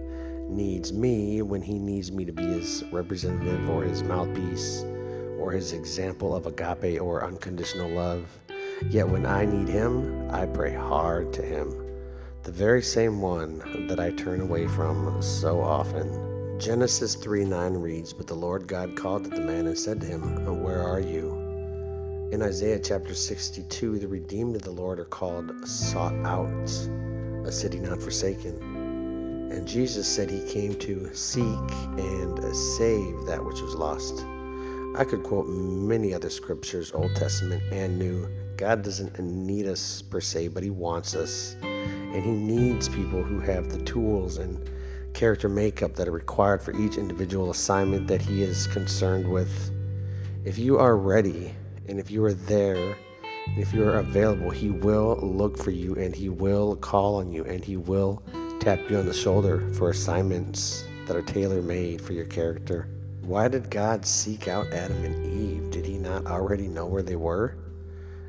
needs 0.49 0.93
me, 0.93 1.41
when 1.41 1.61
He 1.61 1.79
needs 1.79 2.11
me 2.11 2.25
to 2.25 2.31
be 2.31 2.43
His 2.43 2.83
representative 2.91 3.69
or 3.69 3.83
His 3.83 4.03
mouthpiece 4.03 4.83
or 5.39 5.51
His 5.51 5.73
example 5.73 6.35
of 6.35 6.45
agape 6.45 7.01
or 7.01 7.23
unconditional 7.23 7.89
love. 7.89 8.25
Yet 8.89 9.07
when 9.09 9.25
I 9.25 9.45
need 9.45 9.67
Him, 9.67 10.29
I 10.31 10.45
pray 10.45 10.73
hard 10.73 11.33
to 11.33 11.41
Him, 11.41 11.73
the 12.43 12.51
very 12.51 12.81
same 12.81 13.21
one 13.21 13.87
that 13.87 13.99
I 13.99 14.11
turn 14.11 14.41
away 14.41 14.67
from 14.67 15.21
so 15.21 15.61
often. 15.61 16.59
Genesis 16.59 17.13
3 17.15 17.45
9 17.45 17.73
reads, 17.73 18.13
But 18.13 18.25
the 18.25 18.33
Lord 18.33 18.67
God 18.67 18.95
called 18.95 19.25
to 19.25 19.29
the 19.29 19.41
man 19.41 19.67
and 19.67 19.77
said 19.77 20.01
to 20.01 20.07
him, 20.07 20.63
Where 20.63 20.81
are 20.81 20.99
you? 20.99 21.47
In 22.31 22.41
Isaiah 22.41 22.79
chapter 22.79 23.13
62, 23.13 23.99
the 23.99 24.07
redeemed 24.07 24.55
of 24.55 24.63
the 24.63 24.71
Lord 24.71 24.99
are 24.99 25.05
called 25.05 25.67
sought 25.67 26.15
out, 26.25 26.69
a 27.45 27.51
city 27.51 27.79
not 27.79 28.01
forsaken. 28.01 28.76
And 29.51 29.67
Jesus 29.67 30.07
said 30.07 30.29
he 30.29 30.41
came 30.51 30.77
to 30.79 31.13
seek 31.13 31.43
and 31.43 32.39
uh, 32.39 32.53
save 32.53 33.25
that 33.25 33.43
which 33.43 33.61
was 33.61 33.75
lost. 33.75 34.25
I 34.95 35.03
could 35.03 35.23
quote 35.23 35.47
many 35.47 36.13
other 36.13 36.29
scriptures, 36.29 36.91
Old 36.93 37.15
Testament 37.15 37.61
and 37.71 37.99
New, 37.99 38.27
God 38.57 38.81
doesn't 38.81 39.19
need 39.19 39.67
us 39.67 40.01
per 40.01 40.19
se, 40.19 40.47
but 40.47 40.63
He 40.63 40.71
wants 40.71 41.15
us. 41.15 41.55
And 41.61 42.23
He 42.23 42.31
needs 42.31 42.89
people 42.89 43.21
who 43.21 43.39
have 43.39 43.69
the 43.69 43.77
tools 43.83 44.39
and 44.39 44.67
character 45.13 45.47
makeup 45.47 45.93
that 45.93 46.07
are 46.07 46.11
required 46.11 46.63
for 46.63 46.75
each 46.75 46.97
individual 46.97 47.51
assignment 47.51 48.07
that 48.07 48.21
He 48.21 48.41
is 48.41 48.65
concerned 48.67 49.29
with. 49.29 49.71
If 50.43 50.57
you 50.57 50.79
are 50.79 50.97
ready 50.97 51.53
and 51.87 51.99
if 51.99 52.09
you 52.09 52.23
are 52.25 52.33
there 52.33 52.97
and 53.45 53.57
if 53.59 53.73
you 53.73 53.87
are 53.87 53.99
available, 53.99 54.49
He 54.49 54.71
will 54.71 55.17
look 55.21 55.55
for 55.57 55.71
you 55.71 55.93
and 55.95 56.15
He 56.15 56.29
will 56.29 56.75
call 56.75 57.17
on 57.17 57.31
you 57.31 57.45
and 57.45 57.63
He 57.63 57.77
will 57.77 58.23
tap 58.59 58.79
you 58.89 58.97
on 58.97 59.05
the 59.05 59.13
shoulder 59.13 59.71
for 59.73 59.89
assignments 59.89 60.85
that 61.05 61.15
are 61.15 61.21
tailor 61.21 61.61
made 61.61 62.01
for 62.01 62.13
your 62.13 62.25
character. 62.25 62.87
Why 63.21 63.47
did 63.47 63.69
God 63.69 64.05
seek 64.05 64.47
out 64.47 64.71
Adam 64.73 65.03
and 65.03 65.25
Eve? 65.25 65.71
Did 65.71 65.85
He 65.85 65.97
not 65.97 66.25
already 66.25 66.67
know 66.67 66.85
where 66.85 67.03
they 67.03 67.15
were? 67.15 67.57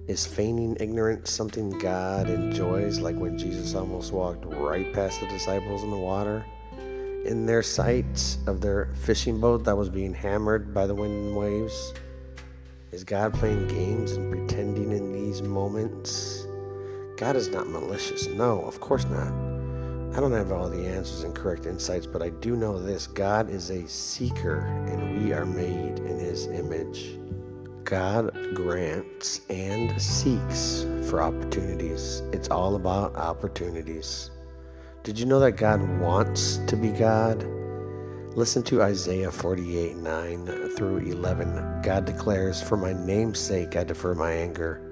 Is 0.06 0.26
feigning 0.26 0.76
ignorance 0.80 1.30
something 1.30 1.70
God 1.78 2.30
enjoys, 2.30 2.98
like 2.98 3.16
when 3.16 3.36
Jesus 3.36 3.74
almost 3.74 4.12
walked 4.12 4.44
right 4.46 4.92
past 4.92 5.20
the 5.20 5.26
disciples 5.28 5.82
in 5.82 5.90
the 5.90 5.96
water? 5.96 6.44
In 7.24 7.46
their 7.46 7.62
sight 7.62 8.36
of 8.46 8.60
their 8.60 8.86
fishing 9.02 9.40
boat 9.40 9.64
that 9.64 9.76
was 9.76 9.88
being 9.88 10.14
hammered 10.14 10.72
by 10.72 10.86
the 10.86 10.94
wind 10.94 11.28
and 11.28 11.36
waves? 11.36 11.94
Is 12.90 13.04
God 13.04 13.34
playing 13.34 13.68
games 13.68 14.12
and 14.12 14.32
pretending 14.32 14.92
in 14.92 15.12
these 15.12 15.42
moments? 15.42 16.46
God 17.18 17.36
is 17.36 17.48
not 17.48 17.68
malicious. 17.68 18.26
No, 18.28 18.62
of 18.62 18.80
course 18.80 19.04
not. 19.04 19.47
I 20.14 20.20
don't 20.20 20.32
have 20.32 20.52
all 20.52 20.68
the 20.68 20.86
answers 20.86 21.22
and 21.22 21.34
correct 21.34 21.66
insights, 21.66 22.06
but 22.06 22.22
I 22.22 22.30
do 22.30 22.56
know 22.56 22.78
this 22.78 23.06
God 23.06 23.50
is 23.50 23.70
a 23.70 23.86
seeker, 23.86 24.60
and 24.88 25.22
we 25.22 25.32
are 25.32 25.46
made 25.46 25.98
in 25.98 26.18
His 26.18 26.46
image. 26.46 27.18
God 27.84 28.32
grants 28.54 29.42
and 29.48 30.00
seeks 30.00 30.84
for 31.08 31.22
opportunities. 31.22 32.22
It's 32.32 32.50
all 32.50 32.76
about 32.76 33.16
opportunities. 33.16 34.30
Did 35.04 35.18
you 35.18 35.26
know 35.26 35.40
that 35.40 35.52
God 35.52 35.80
wants 36.00 36.58
to 36.66 36.76
be 36.76 36.90
God? 36.90 37.46
Listen 38.34 38.62
to 38.64 38.82
Isaiah 38.82 39.30
48 39.30 39.96
9 39.96 40.70
through 40.76 40.98
11. 40.98 41.82
God 41.82 42.04
declares, 42.04 42.62
For 42.62 42.76
my 42.76 42.92
name's 42.92 43.38
sake 43.38 43.76
I 43.76 43.84
defer 43.84 44.14
my 44.14 44.32
anger. 44.32 44.87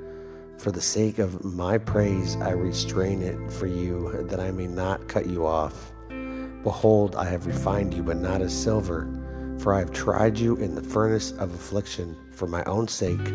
For 0.59 0.71
the 0.71 0.81
sake 0.81 1.19
of 1.19 1.45
my 1.45 1.79
praise 1.79 2.37
I 2.37 2.51
restrain 2.51 3.23
it 3.23 3.53
for 3.53 3.67
you, 3.67 4.25
that 4.29 4.41
I 4.41 4.51
may 4.51 4.67
not 4.67 5.09
cut 5.09 5.27
you 5.27 5.47
off. 5.47 5.93
Behold, 6.63 7.15
I 7.15 7.27
have 7.27 7.47
refined 7.47 7.95
you, 7.95 8.03
but 8.03 8.17
not 8.17 8.43
as 8.43 8.53
silver 8.53 9.09
for 9.59 9.75
I 9.75 9.81
have 9.81 9.93
tried 9.93 10.39
you 10.39 10.57
in 10.57 10.75
the 10.75 10.83
furnace 10.83 11.33
of 11.33 11.55
affliction 11.55 12.17
for 12.31 12.47
my 12.47 12.63
own 12.65 12.89
sake. 12.89 13.27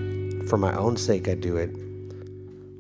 For 0.48 0.58
my 0.58 0.76
own 0.76 0.98
sake 0.98 1.28
I 1.28 1.36
do 1.36 1.58
it. 1.58 1.76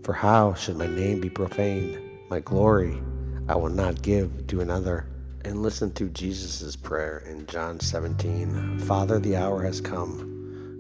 For 0.04 0.14
how 0.14 0.54
should 0.54 0.78
my 0.78 0.88
name 0.88 1.22
be 1.22 1.30
profaned? 1.30 2.00
My 2.30 2.40
glory 2.40 3.02
I 3.48 3.56
will 3.56 3.70
not 3.70 4.02
give 4.02 4.48
to 4.48 4.62
another. 4.62 5.06
And 5.44 5.64
listen 5.64 5.92
to 5.94 6.08
Jesus' 6.10 6.76
prayer 6.76 7.24
in 7.28 7.48
John 7.48 7.80
17 7.80 8.80
Father, 8.80 9.20
the 9.20 9.36
hour 9.36 9.64
has 9.64 9.82
come. 9.82 10.41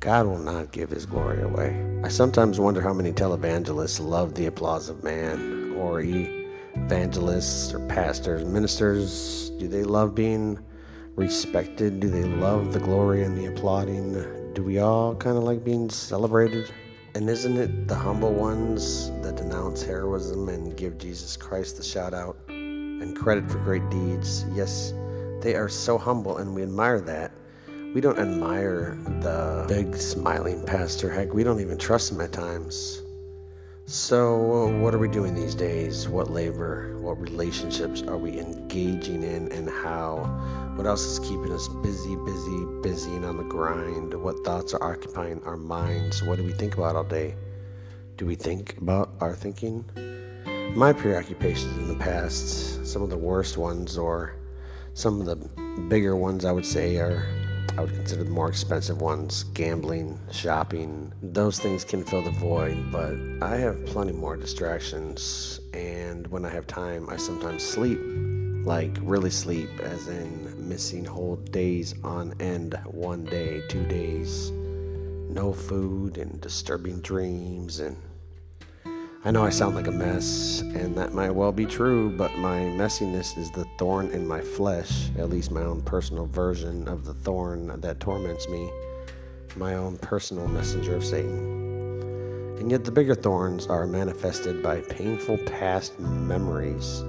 God 0.00 0.26
will 0.26 0.38
not 0.38 0.72
give 0.72 0.88
his 0.88 1.04
glory 1.04 1.42
away. 1.42 2.00
I 2.02 2.08
sometimes 2.08 2.58
wonder 2.58 2.80
how 2.80 2.94
many 2.94 3.12
televangelists 3.12 4.00
love 4.00 4.34
the 4.34 4.46
applause 4.46 4.88
of 4.88 5.04
man, 5.04 5.74
or 5.76 6.00
evangelists, 6.00 7.74
or 7.74 7.86
pastors, 7.86 8.42
ministers. 8.46 9.50
Do 9.58 9.68
they 9.68 9.84
love 9.84 10.14
being 10.14 10.58
respected? 11.16 12.00
Do 12.00 12.08
they 12.08 12.24
love 12.24 12.72
the 12.72 12.78
glory 12.78 13.24
and 13.24 13.36
the 13.36 13.52
applauding? 13.52 14.54
Do 14.54 14.62
we 14.62 14.78
all 14.78 15.14
kind 15.16 15.36
of 15.36 15.44
like 15.44 15.62
being 15.62 15.90
celebrated? 15.90 16.72
And 17.14 17.28
isn't 17.28 17.58
it 17.58 17.86
the 17.86 17.94
humble 17.94 18.32
ones 18.32 19.10
that 19.20 19.36
denounce 19.36 19.82
heroism 19.82 20.48
and 20.48 20.74
give 20.78 20.96
Jesus 20.96 21.36
Christ 21.36 21.76
the 21.76 21.82
shout 21.82 22.14
out 22.14 22.38
and 22.48 23.14
credit 23.14 23.50
for 23.50 23.58
great 23.58 23.86
deeds? 23.90 24.46
Yes, 24.54 24.94
they 25.42 25.56
are 25.56 25.68
so 25.68 25.98
humble, 25.98 26.38
and 26.38 26.54
we 26.54 26.62
admire 26.62 27.02
that. 27.02 27.32
We 27.92 28.00
don't 28.00 28.20
admire 28.20 28.96
the 29.20 29.64
big 29.66 29.96
smiling 29.96 30.64
pastor. 30.64 31.10
Heck, 31.10 31.34
we 31.34 31.42
don't 31.42 31.58
even 31.60 31.76
trust 31.76 32.12
him 32.12 32.20
at 32.20 32.30
times. 32.30 33.02
So, 33.86 34.68
what 34.78 34.94
are 34.94 34.98
we 34.98 35.08
doing 35.08 35.34
these 35.34 35.56
days? 35.56 36.08
What 36.08 36.30
labor, 36.30 36.96
what 37.00 37.20
relationships 37.20 38.02
are 38.02 38.16
we 38.16 38.38
engaging 38.38 39.24
in, 39.24 39.50
and 39.50 39.68
how? 39.68 40.18
What 40.76 40.86
else 40.86 41.04
is 41.04 41.18
keeping 41.18 41.50
us 41.50 41.66
busy, 41.82 42.14
busy, 42.14 42.64
busy, 42.80 43.16
and 43.16 43.24
on 43.24 43.38
the 43.38 43.42
grind? 43.42 44.14
What 44.14 44.44
thoughts 44.44 44.72
are 44.72 44.82
occupying 44.84 45.42
our 45.42 45.56
minds? 45.56 46.22
What 46.22 46.36
do 46.36 46.44
we 46.44 46.52
think 46.52 46.74
about 46.74 46.94
all 46.94 47.02
day? 47.02 47.34
Do 48.16 48.24
we 48.24 48.36
think 48.36 48.78
about 48.78 49.10
our 49.20 49.34
thinking? 49.34 49.84
My 50.76 50.92
preoccupations 50.92 51.76
in 51.76 51.88
the 51.88 51.96
past, 51.96 52.86
some 52.86 53.02
of 53.02 53.10
the 53.10 53.18
worst 53.18 53.56
ones, 53.56 53.98
or 53.98 54.36
some 54.94 55.20
of 55.20 55.26
the 55.26 55.34
bigger 55.88 56.14
ones, 56.14 56.44
I 56.44 56.52
would 56.52 56.66
say, 56.66 56.98
are 56.98 57.26
I 57.76 57.82
would 57.82 57.94
consider 57.94 58.24
the 58.24 58.30
more 58.30 58.48
expensive 58.48 59.00
ones 59.00 59.44
gambling, 59.54 60.18
shopping. 60.32 61.12
Those 61.22 61.58
things 61.58 61.84
can 61.84 62.04
fill 62.04 62.22
the 62.22 62.30
void, 62.30 62.90
but 62.90 63.14
I 63.40 63.56
have 63.56 63.86
plenty 63.86 64.12
more 64.12 64.36
distractions. 64.36 65.60
And 65.72 66.26
when 66.26 66.44
I 66.44 66.50
have 66.50 66.66
time, 66.66 67.08
I 67.08 67.16
sometimes 67.16 67.62
sleep. 67.62 67.98
Like, 68.66 68.98
really 69.00 69.30
sleep, 69.30 69.70
as 69.80 70.08
in 70.08 70.68
missing 70.68 71.04
whole 71.04 71.36
days 71.36 71.94
on 72.04 72.34
end 72.40 72.78
one 72.84 73.24
day, 73.24 73.62
two 73.68 73.84
days, 73.86 74.50
no 74.50 75.52
food, 75.52 76.18
and 76.18 76.40
disturbing 76.40 77.00
dreams 77.00 77.80
and 77.80 77.96
I 79.22 79.30
know 79.30 79.44
I 79.44 79.50
sound 79.50 79.74
like 79.74 79.86
a 79.86 79.92
mess, 79.92 80.62
and 80.62 80.94
that 80.96 81.12
might 81.12 81.28
well 81.28 81.52
be 81.52 81.66
true, 81.66 82.08
but 82.08 82.34
my 82.38 82.60
messiness 82.60 83.36
is 83.36 83.50
the 83.50 83.66
thorn 83.76 84.08
in 84.12 84.26
my 84.26 84.40
flesh, 84.40 85.10
at 85.18 85.28
least 85.28 85.50
my 85.50 85.60
own 85.60 85.82
personal 85.82 86.24
version 86.24 86.88
of 86.88 87.04
the 87.04 87.12
thorn 87.12 87.66
that 87.82 88.00
torments 88.00 88.48
me, 88.48 88.70
my 89.56 89.74
own 89.74 89.98
personal 89.98 90.48
messenger 90.48 90.96
of 90.96 91.04
Satan. 91.04 92.56
And 92.60 92.70
yet 92.70 92.86
the 92.86 92.90
bigger 92.90 93.14
thorns 93.14 93.66
are 93.66 93.86
manifested 93.86 94.62
by 94.62 94.80
painful 94.80 95.36
past 95.44 96.00
memories. 96.00 97.04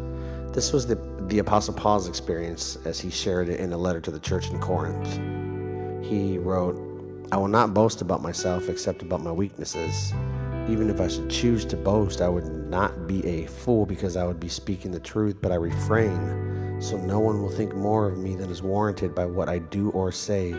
This 0.52 0.74
was 0.74 0.86
the, 0.86 0.96
the 1.30 1.40
Apostle 1.40 1.76
Paul's 1.76 2.10
experience 2.10 2.78
as 2.84 3.00
he 3.00 3.10
shared 3.10 3.48
it 3.48 3.62
in 3.62 3.72
a 3.72 3.78
letter 3.78 4.02
to 4.02 4.12
the 4.12 4.20
church 4.20 4.50
in 4.50 4.60
Corinth. 4.60 5.08
He 6.06 6.38
wrote, 6.38 6.76
I 7.32 7.38
will 7.38 7.48
not 7.48 7.74
boast 7.74 8.02
about 8.02 8.22
myself 8.22 8.68
except 8.68 9.02
about 9.02 9.22
my 9.22 9.32
weaknesses. 9.32 10.12
Even 10.70 10.90
if 10.90 11.02
I 11.02 11.08
should 11.08 11.30
choose 11.30 11.66
to 11.66 11.76
boast, 11.76 12.22
I 12.22 12.30
would 12.30 12.46
not 12.46 13.08
be 13.08 13.26
a 13.26 13.48
fool 13.48 13.86
because 13.86 14.16
I 14.16 14.26
would 14.26 14.40
be 14.40 14.48
speaking 14.48 14.92
the 14.92 15.00
truth, 15.00 15.38
but 15.42 15.52
I 15.52 15.56
refrain, 15.56 16.80
so 16.80 16.98
no 16.98 17.20
one 17.20 17.42
will 17.42 17.50
think 17.50 17.76
more 17.76 18.08
of 18.08 18.18
me 18.18 18.36
than 18.36 18.50
is 18.52 18.62
warranted 18.62 19.16
by 19.16 19.26
what 19.26 19.50
I 19.50 19.58
do 19.58 19.90
or 19.90 20.12
say, 20.12 20.54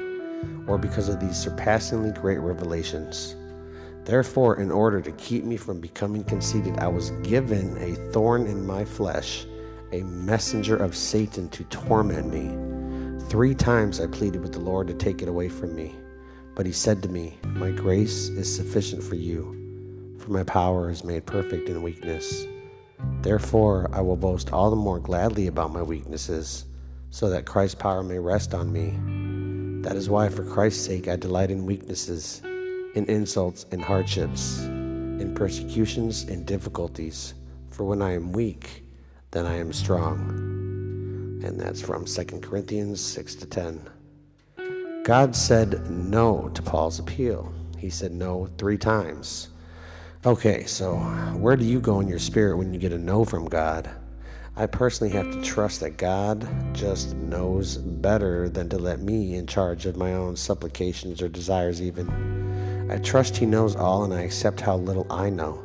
or 0.67 0.77
because 0.77 1.09
of 1.09 1.21
these 1.21 1.37
surpassingly 1.37 2.11
great 2.11 2.41
revelations. 2.41 3.37
Therefore, 4.05 4.61
in 4.61 4.73
order 4.73 5.01
to 5.01 5.13
keep 5.13 5.45
me 5.45 5.57
from 5.57 5.81
becoming 5.81 6.25
conceited, 6.25 6.79
I 6.81 6.89
was 6.89 7.11
given 7.23 7.77
a 7.79 7.95
thorn 8.11 8.49
in 8.49 8.67
my 8.67 8.85
flesh, 8.85 9.47
a 9.93 10.03
messenger 10.03 10.77
of 10.77 10.97
Satan 10.97 11.49
to 11.51 11.63
torment 11.65 12.29
me. 12.29 13.29
Three 13.29 13.55
times 13.55 14.01
I 14.01 14.09
pleaded 14.09 14.43
with 14.43 14.53
the 14.53 14.59
Lord 14.59 14.89
to 14.89 14.95
take 14.95 15.23
it 15.23 15.29
away 15.29 15.49
from 15.49 15.77
me. 15.77 15.95
But 16.57 16.67
he 16.67 16.73
said 16.73 17.03
to 17.05 17.09
me, 17.09 17.39
My 17.45 17.71
grace 17.71 18.29
is 18.29 18.53
sufficient 18.53 19.03
for 19.03 19.15
you 19.15 19.62
for 20.23 20.31
my 20.31 20.45
power 20.45 20.89
is 20.89 21.03
made 21.03 21.27
perfect 21.27 21.69
in 21.69 21.83
weakness. 21.83 22.47
Therefore, 23.23 23.91
I 23.93 24.01
will 24.01 24.17
boast 24.17 24.53
all 24.53 24.71
the 24.71 24.77
more 24.77 25.01
gladly 25.01 25.49
about 25.49 25.73
my 25.73 25.83
weaknesses, 25.83 26.67
so 27.11 27.29
that 27.29 27.45
Christ's 27.45 27.75
power 27.75 28.05
may 28.05 28.21
rest 28.21 28.55
on 28.55 28.73
me. 28.73 29.83
That 29.83 29.97
is 29.97 30.09
why, 30.09 30.29
for 30.29 30.45
Christ's 30.45 30.85
sake, 30.85 31.09
I 31.09 31.17
delight 31.17 31.51
in 31.51 31.67
weaknesses, 31.67 32.41
in 32.95 33.05
insults, 33.09 33.67
in 33.73 33.81
hardships, 33.81 34.61
in 34.61 35.35
persecutions, 35.35 36.29
in 36.29 36.45
difficulties. 36.45 37.35
For 37.71 37.85
when 37.85 38.01
I 38.01 38.13
am 38.13 38.33
weak, 38.33 38.85
then 39.33 39.45
I 39.45 39.57
am 39.57 39.73
strong. 39.73 41.41
And 41.45 41.59
that's 41.59 41.83
from 41.83 42.05
2 42.05 42.25
Corinthians 42.41 43.01
6 43.01 43.35
to 43.37 43.47
10. 43.47 43.91
God 45.03 45.35
said 45.35 45.91
no 45.91 46.49
to 46.55 46.63
Paul's 46.63 47.01
appeal. 47.01 47.53
He 47.77 47.91
said 47.91 48.13
no 48.13 48.47
three 48.57 48.79
times. 48.79 49.49
Okay, 50.25 50.67
so 50.67 50.99
where 51.35 51.57
do 51.57 51.65
you 51.65 51.81
go 51.81 51.99
in 51.99 52.07
your 52.07 52.21
spirit 52.21 52.57
when 52.57 52.73
you 52.73 52.79
get 52.79 52.93
a 52.93 52.99
no 52.99 53.25
from 53.25 53.47
God? 53.47 53.91
I 54.55 54.67
personally 54.67 55.13
have 55.15 55.33
to 55.33 55.43
trust 55.43 55.81
that 55.81 55.97
God 55.97 56.47
just 56.73 57.17
knows 57.17 57.77
better 57.77 58.49
than 58.49 58.69
to 58.69 58.79
let 58.79 59.01
me 59.01 59.35
in 59.35 59.49
charge 59.49 59.85
of 59.85 59.97
my 59.97 60.15
own 60.15 60.37
supplications 60.37 61.23
or 61.23 61.29
desires, 61.29 61.83
even. 61.83 62.89
I 62.89 62.99
trust 62.99 63.37
He 63.37 63.47
knows 63.47 63.75
all 63.75 64.05
and 64.05 64.15
I 64.15 64.21
accept 64.21 64.61
how 64.61 64.77
little 64.77 65.09
I 65.11 65.29
know. 65.29 65.61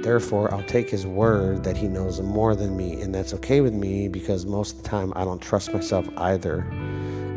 Therefore, 0.00 0.54
I'll 0.54 0.62
take 0.62 0.88
His 0.88 1.06
word 1.06 1.62
that 1.64 1.76
He 1.76 1.86
knows 1.86 2.18
more 2.22 2.56
than 2.56 2.78
me, 2.78 3.02
and 3.02 3.14
that's 3.14 3.34
okay 3.34 3.60
with 3.60 3.74
me 3.74 4.08
because 4.08 4.46
most 4.46 4.76
of 4.76 4.84
the 4.84 4.88
time 4.88 5.12
I 5.14 5.24
don't 5.24 5.42
trust 5.42 5.74
myself 5.74 6.08
either. 6.16 6.66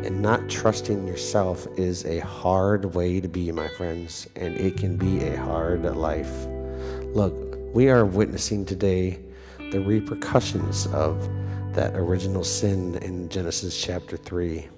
And 0.04 0.22
not 0.22 0.48
trusting 0.48 1.06
yourself 1.06 1.66
is 1.78 2.04
a 2.06 2.20
hard 2.20 2.94
way 2.94 3.20
to 3.20 3.28
be, 3.28 3.52
my 3.52 3.68
friends, 3.68 4.26
and 4.34 4.56
it 4.56 4.76
can 4.76 4.96
be 4.96 5.22
a 5.24 5.36
hard 5.36 5.82
life. 5.84 6.46
Look, 7.14 7.34
we 7.74 7.90
are 7.90 8.06
witnessing 8.06 8.64
today 8.64 9.20
the 9.70 9.80
repercussions 9.80 10.86
of 10.88 11.28
that 11.74 11.94
original 11.96 12.44
sin 12.44 12.96
in 12.96 13.28
Genesis 13.28 13.78
chapter 13.80 14.16
3. 14.16 14.68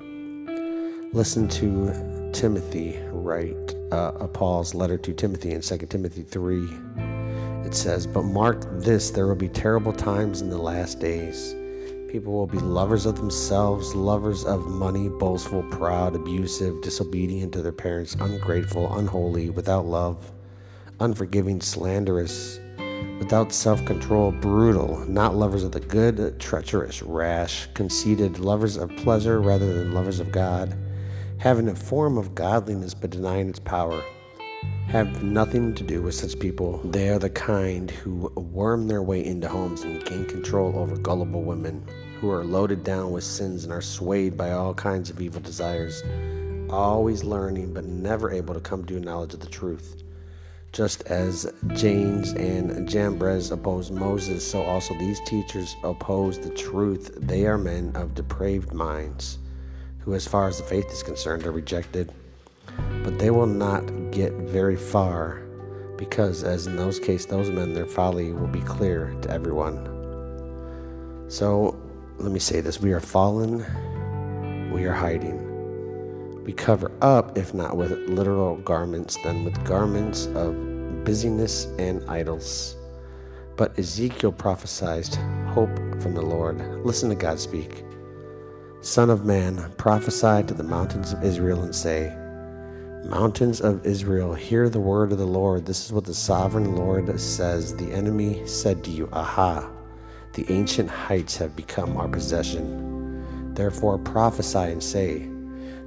Listen 1.13 1.47
to 1.49 2.31
Timothy 2.33 2.99
write 3.11 3.77
uh, 3.93 4.27
Paul's 4.29 4.75
letter 4.75 4.99
to 4.99 5.13
Timothy 5.13 5.53
in 5.53 5.61
2 5.61 5.79
Timothy 5.87 6.23
3. 6.23 6.69
It 7.65 7.75
says, 7.75 8.07
But 8.07 8.23
mark 8.23 8.65
this, 8.81 9.11
there 9.11 9.27
will 9.27 9.35
be 9.35 9.49
terrible 9.49 9.93
times 9.93 10.43
in 10.43 10.51
the 10.51 10.59
last 10.59 11.01
days. 11.01 11.55
People 12.13 12.35
will 12.35 12.47
be 12.47 12.59
lovers 12.59 13.07
of 13.07 13.17
themselves, 13.17 13.95
lovers 13.95 14.45
of 14.45 14.67
money, 14.67 15.09
boastful, 15.09 15.63
proud, 15.71 16.15
abusive, 16.15 16.83
disobedient 16.83 17.55
to 17.55 17.63
their 17.63 17.73
parents, 17.73 18.15
ungrateful, 18.21 18.99
unholy, 18.99 19.49
without 19.49 19.87
love, 19.87 20.31
unforgiving, 21.01 21.59
slanderous, 21.63 22.61
without 23.19 23.51
self 23.51 23.83
control, 23.87 24.31
brutal, 24.31 24.99
not 25.09 25.37
lovers 25.37 25.65
of 25.65 25.73
the 25.73 25.81
good, 25.81 26.39
treacherous, 26.39 27.01
rash, 27.01 27.67
conceited, 27.73 28.39
lovers 28.39 28.77
of 28.77 28.95
pleasure 28.97 29.41
rather 29.41 29.73
than 29.73 29.95
lovers 29.95 30.21
of 30.21 30.31
God, 30.31 30.77
having 31.39 31.71
a 31.71 31.75
form 31.75 32.19
of 32.19 32.35
godliness 32.35 32.93
but 32.93 33.09
denying 33.09 33.49
its 33.49 33.59
power 33.59 34.05
have 34.89 35.23
nothing 35.23 35.75
to 35.75 35.83
do 35.83 36.03
with 36.03 36.15
such 36.15 36.39
people. 36.39 36.79
They 36.85 37.09
are 37.09 37.19
the 37.19 37.31
kind 37.31 37.91
who 37.91 38.29
worm 38.37 38.89
their 38.89 39.03
way 39.03 39.25
into 39.25 39.49
homes 39.49 39.83
and 39.83 40.05
gain 40.05 40.27
control 40.27 40.79
over 40.79 40.99
gullible 40.99 41.43
women 41.43 41.83
who 42.21 42.31
are 42.31 42.45
loaded 42.45 42.85
down 42.85 43.11
with 43.11 43.25
sins 43.25 43.65
and 43.65 43.73
are 43.73 43.81
swayed 43.81 44.37
by 44.37 44.53
all 44.53 44.75
kinds 44.75 45.09
of 45.09 45.21
evil 45.21 45.41
desires, 45.41 46.03
always 46.71 47.25
learning 47.25 47.73
but 47.73 47.85
never 47.85 48.31
able 48.31 48.55
to 48.55 48.61
come 48.61 48.85
to 48.85 48.97
a 48.97 49.01
knowledge 49.01 49.35
of 49.35 49.41
the 49.41 49.47
truth. 49.47 50.03
Just 50.73 51.03
as 51.07 51.53
Jannes 51.69 52.33
and 52.33 52.89
Jambres 52.89 53.51
opposed 53.51 53.93
Moses, 53.93 54.47
so 54.49 54.63
also 54.63 54.95
these 54.99 55.21
teachers 55.27 55.75
oppose 55.83 56.39
the 56.39 56.51
truth. 56.51 57.11
They 57.17 57.47
are 57.47 57.59
men 57.59 57.93
of 57.95 58.15
depraved 58.15 58.73
minds, 58.73 59.39
who, 60.01 60.15
as 60.15 60.27
far 60.27 60.49
as 60.49 60.59
the 60.59 60.65
faith 60.65 60.91
is 60.91 61.03
concerned, 61.03 61.47
are 61.47 61.53
rejected. 61.53 62.13
But 63.03 63.19
they 63.19 63.31
will 63.31 63.47
not 63.47 63.83
get 64.13 64.33
very 64.35 64.77
far, 64.77 65.43
because, 65.97 66.45
as 66.45 66.67
in 66.67 66.77
those 66.77 66.99
case, 66.99 67.27
those 67.27 67.51
men, 67.51 67.75
their 67.75 67.87
folly 67.87 68.33
will 68.33 68.47
be 68.47 68.61
clear 68.61 69.15
to 69.23 69.31
everyone. 69.31 69.89
So, 71.29 71.81
let 72.19 72.31
me 72.31 72.39
say 72.39 72.61
this 72.61 72.81
we 72.81 72.93
are 72.93 73.01
fallen, 73.01 73.65
we 74.73 74.85
are 74.85 74.93
hiding. 74.93 75.49
We 76.45 76.53
cover 76.53 76.91
up, 77.01 77.39
if 77.39 77.55
not 77.55 77.77
with 77.77 77.93
literal 78.09 78.57
garments, 78.57 79.17
then 79.23 79.45
with 79.45 79.65
garments 79.65 80.27
of 80.35 80.55
busyness 81.05 81.67
and 81.79 82.09
idols. 82.11 82.77
But 83.57 83.79
Ezekiel 83.79 84.33
prophesied 84.33 85.07
hope 85.49 85.75
from 86.03 86.15
the 86.15 86.23
Lord. 86.23 86.59
Listen 86.85 87.09
to 87.11 87.15
God 87.15 87.39
speak. 87.39 87.85
Son 88.81 89.11
of 89.11 89.25
man, 89.25 89.73
prophesy 89.79 90.43
to 90.43 90.55
the 90.55 90.65
mountains 90.65 91.13
of 91.13 91.23
Israel 91.23 91.63
and 91.63 91.75
say, 91.75 92.13
Mountains 93.05 93.61
of 93.61 93.85
Israel, 93.85 94.33
hear 94.33 94.69
the 94.69 94.79
word 94.79 95.11
of 95.11 95.19
the 95.19 95.27
Lord. 95.27 95.67
This 95.67 95.85
is 95.85 95.93
what 95.93 96.05
the 96.05 96.15
sovereign 96.15 96.77
Lord 96.77 97.21
says. 97.21 97.75
The 97.75 97.93
enemy 97.93 98.47
said 98.47 98.85
to 98.85 98.91
you, 98.91 99.09
Aha, 99.13 99.69
the 100.35 100.47
ancient 100.51 100.89
heights 100.89 101.37
have 101.37 101.57
become 101.57 101.97
our 101.97 102.07
possession. 102.07 103.55
Therefore 103.55 103.99
prophesy 103.99 104.59
and 104.59 104.83
say, 104.83 105.29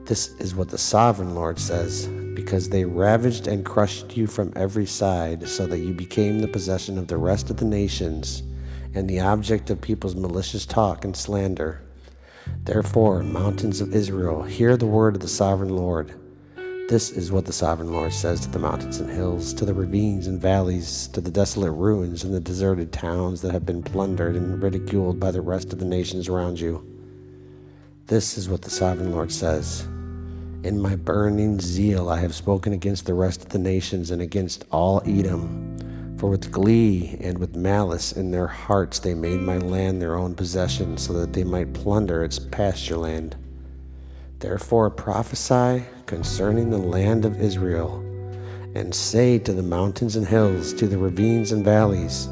This 0.04 0.36
is 0.40 0.56
what 0.56 0.68
the 0.68 0.78
sovereign 0.78 1.36
Lord 1.36 1.58
says, 1.58 2.08
because 2.36 2.68
they 2.68 2.84
ravaged 2.84 3.48
and 3.48 3.66
crushed 3.66 4.18
you 4.18 4.28
from 4.28 4.52
every 4.54 4.86
side, 4.86 5.48
so 5.48 5.66
that 5.68 5.80
you 5.80 5.94
became 5.94 6.40
the 6.40 6.50
possession 6.50 6.98
of 6.98 7.08
the 7.08 7.18
rest 7.18 7.50
of 7.50 7.56
the 7.58 7.66
nations 7.66 8.44
and 8.94 9.10
the 9.10 9.22
object 9.22 9.70
of 9.70 9.80
people's 9.80 10.16
malicious 10.16 10.66
talk 10.66 11.06
and 11.06 11.16
slander. 11.16 11.82
Therefore, 12.66 13.24
mountains 13.24 13.80
of 13.80 13.96
Israel, 13.96 14.44
hear 14.44 14.76
the 14.76 14.86
word 14.86 15.16
of 15.16 15.22
the 15.22 15.30
sovereign 15.30 15.76
Lord. 15.76 16.14
This 16.88 17.10
is 17.10 17.32
what 17.32 17.46
the 17.46 17.52
sovereign 17.52 17.92
Lord 17.92 18.14
says 18.14 18.42
to 18.42 18.50
the 18.50 18.60
mountains 18.60 19.00
and 19.00 19.10
hills, 19.10 19.56
to 19.56 19.66
the 19.66 19.74
ravines 19.74 20.28
and 20.28 20.40
valleys, 20.40 21.08
to 21.14 21.20
the 21.20 21.32
desolate 21.32 21.72
ruins 21.72 22.24
and 22.24 22.32
the 22.32 22.40
deserted 22.40 22.94
towns 22.94 23.42
that 23.42 23.54
have 23.54 23.66
been 23.66 23.82
plundered 23.82 24.36
and 24.36 24.62
ridiculed 24.62 25.20
by 25.20 25.32
the 25.32 25.42
rest 25.42 25.74
of 25.74 25.80
the 25.80 25.86
nations 25.86 26.30
around 26.30 26.60
you. 26.60 26.86
This 28.06 28.38
is 28.38 28.48
what 28.48 28.62
the 28.62 28.70
sovereign 28.70 29.12
Lord 29.12 29.32
says. 29.32 29.82
In 30.64 30.80
my 30.80 30.96
burning 30.96 31.60
zeal 31.60 32.08
I 32.08 32.20
have 32.20 32.36
spoken 32.36 32.72
against 32.72 33.08
the 33.08 33.16
rest 33.16 33.42
of 33.42 33.50
the 33.50 33.58
nations 33.58 34.12
and 34.12 34.22
against 34.22 34.64
all 34.72 35.02
Edom. 35.08 36.16
For 36.20 36.30
with 36.30 36.52
glee 36.52 37.18
and 37.20 37.40
with 37.40 37.56
malice 37.56 38.12
in 38.12 38.30
their 38.30 38.46
hearts 38.46 39.00
they 39.00 39.16
made 39.16 39.40
my 39.40 39.58
land 39.58 40.04
their 40.04 40.18
own 40.18 40.36
possession, 40.36 41.00
so 41.00 41.14
that 41.14 41.34
they 41.34 41.44
might 41.44 41.74
plunder 41.74 42.24
its 42.24 42.38
pasture 42.38 42.98
land. 42.98 43.36
Therefore 44.38 44.92
prophesy 44.92 45.84
concerning 46.06 46.70
the 46.70 46.78
land 46.78 47.26
of 47.26 47.42
Israel, 47.42 48.00
and 48.76 48.94
say 48.94 49.40
to 49.40 49.54
the 49.54 49.64
mountains 49.64 50.16
and 50.16 50.28
hills, 50.28 50.74
to 50.74 50.88
the 50.88 50.98
ravines 50.98 51.52
and 51.52 51.64
valleys, 51.64 52.28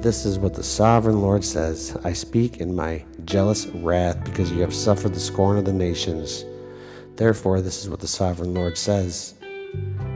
This 0.00 0.24
is 0.26 0.38
what 0.38 0.54
the 0.54 0.62
sovereign 0.62 1.20
Lord 1.20 1.44
says 1.44 1.96
I 2.04 2.12
speak 2.12 2.58
in 2.58 2.74
my 2.74 3.04
jealous 3.24 3.66
wrath, 3.66 4.24
because 4.24 4.50
you 4.50 4.60
have 4.60 4.74
suffered 4.74 5.14
the 5.14 5.20
scorn 5.20 5.56
of 5.56 5.64
the 5.64 5.72
nations. 5.72 6.44
Therefore, 7.16 7.60
this 7.60 7.82
is 7.82 7.90
what 7.90 8.00
the 8.00 8.08
sovereign 8.08 8.54
Lord 8.54 8.76
says 8.76 9.34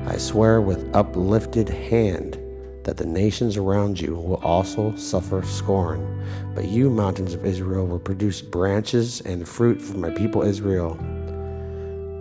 I 0.06 0.16
swear 0.16 0.60
with 0.60 0.94
uplifted 0.94 1.68
hand 1.68 2.38
that 2.84 2.96
the 2.96 3.06
nations 3.06 3.56
around 3.56 4.00
you 4.00 4.14
will 4.14 4.40
also 4.42 4.94
suffer 4.96 5.42
scorn. 5.42 6.24
But 6.54 6.66
you, 6.66 6.90
mountains 6.90 7.34
of 7.34 7.46
Israel, 7.46 7.86
will 7.86 8.00
produce 8.00 8.42
branches 8.42 9.20
and 9.20 9.48
fruit 9.48 9.80
for 9.80 9.96
my 9.98 10.10
people 10.10 10.42
Israel. 10.42 10.98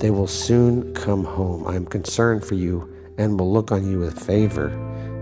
They 0.01 0.11
will 0.11 0.27
soon 0.27 0.93
come 0.93 1.23
home. 1.23 1.65
I 1.65 1.75
am 1.75 1.85
concerned 1.85 2.43
for 2.43 2.55
you 2.55 2.93
and 3.17 3.39
will 3.39 3.51
look 3.51 3.71
on 3.71 3.89
you 3.89 3.99
with 3.99 4.19
favor. 4.19 4.69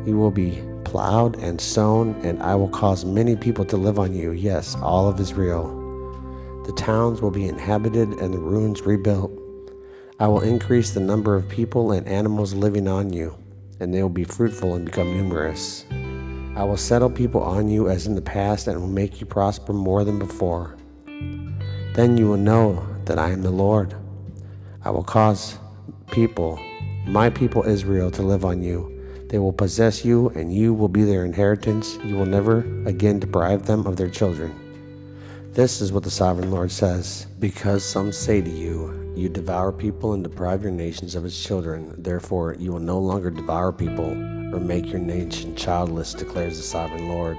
You 0.08 0.18
will 0.18 0.32
be 0.32 0.64
plowed 0.86 1.38
and 1.38 1.62
sown, 1.62 2.16
and 2.24 2.42
I 2.42 2.56
will 2.56 2.70
cause 2.70 3.06
many 3.06 3.36
people 3.36 3.66
to 3.66 3.78
live 3.78 4.00
on 4.00 4.16
you. 4.16 4.32
Yes, 4.32 4.76
all 4.82 5.08
of 5.08 5.20
Israel. 5.20 5.76
The 6.66 6.74
towns 6.74 7.22
will 7.22 7.30
be 7.30 7.48
inhabited 7.48 8.10
and 8.14 8.34
the 8.34 8.40
ruins 8.40 8.82
rebuilt. 8.82 9.32
I 10.20 10.28
will 10.28 10.42
increase 10.42 10.92
the 10.92 11.00
number 11.00 11.36
of 11.36 11.48
people 11.48 11.92
and 11.92 12.08
animals 12.08 12.56
living 12.56 12.88
on 12.88 13.14
you 13.14 13.38
and 13.80 13.94
they 13.94 14.02
will 14.02 14.10
be 14.10 14.24
fruitful 14.24 14.76
and 14.76 14.86
become 14.86 15.14
numerous. 15.14 15.86
I 16.56 16.64
will 16.64 16.78
settle 16.78 17.10
people 17.10 17.42
on 17.42 17.70
you 17.70 17.90
as 17.90 18.08
in 18.08 18.16
the 18.16 18.22
past 18.22 18.68
and 18.68 18.80
will 18.80 18.88
make 18.88 19.20
you 19.22 19.26
prosper 19.26 19.74
more 19.74 20.04
than 20.04 20.20
before. 20.20 20.76
Then 21.94 22.18
you 22.18 22.28
will 22.28 22.38
know 22.38 22.86
that 23.06 23.18
I 23.18 23.30
am 23.30 23.42
the 23.42 23.52
Lord. 23.52 23.96
I 24.82 24.92
will 24.92 25.04
cause 25.04 25.58
people, 26.10 26.58
my 27.06 27.30
people 27.30 27.64
Israel, 27.64 28.10
to 28.12 28.22
live 28.22 28.46
on 28.46 28.64
you. 28.64 28.96
They 29.28 29.38
will 29.38 29.52
possess 29.52 30.06
you, 30.06 30.30
and 30.30 30.54
you 30.54 30.74
will 30.74 30.88
be 30.88 31.04
their 31.04 31.26
inheritance. 31.26 31.98
You 32.04 32.16
will 32.16 32.26
never 32.26 32.60
again 32.88 33.20
deprive 33.20 33.66
them 33.66 33.86
of 33.86 33.98
their 33.98 34.10
children. 34.10 34.56
This 35.52 35.82
is 35.82 35.92
what 35.92 36.04
the 36.04 36.10
sovereign 36.10 36.50
Lord 36.50 36.72
says 36.72 37.28
Because 37.40 37.84
some 37.84 38.14
say 38.14 38.42
to 38.42 38.50
you, 38.50 39.14
you 39.18 39.28
devour 39.28 39.74
people 39.74 40.14
and 40.14 40.24
deprive 40.24 40.64
your 40.64 40.72
nations 40.72 41.14
of 41.14 41.26
its 41.26 41.44
children. 41.44 41.94
Therefore, 41.98 42.56
you 42.58 42.72
will 42.72 42.80
no 42.80 43.00
longer 43.00 43.30
devour 43.30 43.74
people 43.74 44.12
or 44.56 44.62
make 44.62 44.86
your 44.86 45.00
nation 45.00 45.58
childless, 45.58 46.14
declares 46.14 46.56
the 46.56 46.64
sovereign 46.64 47.10
Lord. 47.10 47.38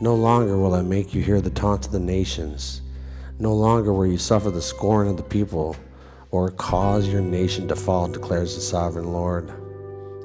No 0.00 0.14
longer 0.14 0.58
will 0.58 0.74
I 0.74 0.82
make 0.82 1.14
you 1.14 1.22
hear 1.22 1.40
the 1.40 1.48
taunts 1.48 1.86
of 1.86 1.92
the 1.94 1.98
nations. 1.98 2.82
No 3.38 3.54
longer 3.54 3.94
will 3.94 4.06
you 4.06 4.18
suffer 4.18 4.50
the 4.50 4.60
scorn 4.60 5.08
of 5.08 5.16
the 5.16 5.22
people 5.22 5.76
or 6.32 6.50
cause 6.50 7.06
your 7.06 7.20
nation 7.20 7.68
to 7.68 7.76
fall, 7.76 8.08
declares 8.08 8.54
the 8.54 8.60
sovereign 8.60 9.12
Lord. 9.12 9.52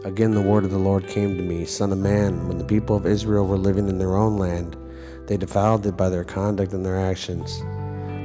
Again, 0.05 0.31
the 0.31 0.41
word 0.41 0.63
of 0.63 0.71
the 0.71 0.77
Lord 0.79 1.05
came 1.05 1.37
to 1.37 1.43
me 1.43 1.65
Son 1.65 1.91
of 1.91 1.99
man, 1.99 2.47
when 2.47 2.57
the 2.57 2.63
people 2.63 2.95
of 2.95 3.05
Israel 3.05 3.45
were 3.45 3.57
living 3.57 3.89
in 3.89 3.99
their 3.99 4.15
own 4.15 4.37
land, 4.37 4.77
they 5.27 5.35
defiled 5.35 5.85
it 5.85 5.97
by 5.97 6.09
their 6.09 6.23
conduct 6.23 6.71
and 6.71 6.85
their 6.85 6.97
actions. 6.97 7.61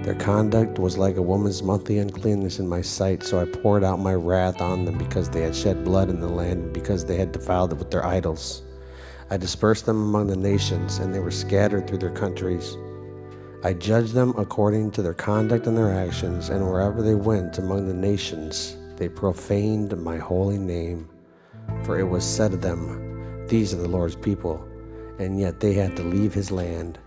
Their 0.04 0.14
conduct 0.14 0.78
was 0.78 0.96
like 0.96 1.16
a 1.16 1.22
woman's 1.22 1.62
monthly 1.62 1.98
uncleanness 1.98 2.60
in 2.60 2.68
my 2.68 2.82
sight, 2.82 3.24
so 3.24 3.40
I 3.40 3.44
poured 3.44 3.82
out 3.82 3.98
my 3.98 4.14
wrath 4.14 4.60
on 4.60 4.84
them 4.84 4.96
because 4.96 5.28
they 5.28 5.42
had 5.42 5.54
shed 5.54 5.84
blood 5.84 6.08
in 6.08 6.20
the 6.20 6.28
land 6.28 6.62
and 6.62 6.72
because 6.72 7.04
they 7.04 7.16
had 7.16 7.32
defiled 7.32 7.72
it 7.72 7.78
with 7.78 7.90
their 7.90 8.06
idols. 8.06 8.62
I 9.30 9.36
dispersed 9.36 9.86
them 9.86 10.00
among 10.00 10.28
the 10.28 10.36
nations, 10.36 10.98
and 10.98 11.12
they 11.12 11.20
were 11.20 11.30
scattered 11.30 11.88
through 11.88 11.98
their 11.98 12.10
countries. 12.10 12.76
I 13.64 13.74
judged 13.74 14.12
them 14.12 14.34
according 14.36 14.90
to 14.92 15.02
their 15.02 15.14
conduct 15.14 15.68
and 15.68 15.78
their 15.78 15.92
actions, 15.92 16.48
and 16.48 16.66
wherever 16.66 17.00
they 17.00 17.14
went 17.14 17.58
among 17.58 17.86
the 17.86 17.94
nations, 17.94 18.76
they 18.96 19.08
profaned 19.08 19.96
my 20.02 20.18
holy 20.18 20.58
name. 20.58 21.08
For 21.84 21.96
it 21.96 22.02
was 22.02 22.24
said 22.24 22.54
of 22.54 22.60
them, 22.60 23.46
These 23.46 23.72
are 23.72 23.76
the 23.76 23.86
Lord's 23.86 24.16
people, 24.16 24.66
and 25.20 25.38
yet 25.38 25.60
they 25.60 25.74
had 25.74 25.96
to 25.96 26.02
leave 26.02 26.34
his 26.34 26.50
land. 26.50 26.98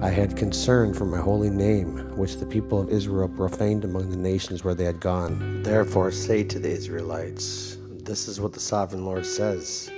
I 0.00 0.10
had 0.10 0.36
concern 0.36 0.94
for 0.94 1.06
my 1.06 1.18
holy 1.18 1.50
name, 1.50 2.16
which 2.16 2.36
the 2.36 2.46
people 2.46 2.80
of 2.80 2.90
Israel 2.90 3.28
profaned 3.28 3.84
among 3.84 4.10
the 4.10 4.16
nations 4.16 4.62
where 4.62 4.74
they 4.74 4.84
had 4.84 5.00
gone. 5.00 5.64
Therefore, 5.64 6.12
say 6.12 6.44
to 6.44 6.60
the 6.60 6.70
Israelites, 6.70 7.78
This 8.04 8.28
is 8.28 8.40
what 8.40 8.52
the 8.52 8.60
sovereign 8.60 9.04
Lord 9.04 9.26
says 9.26 9.90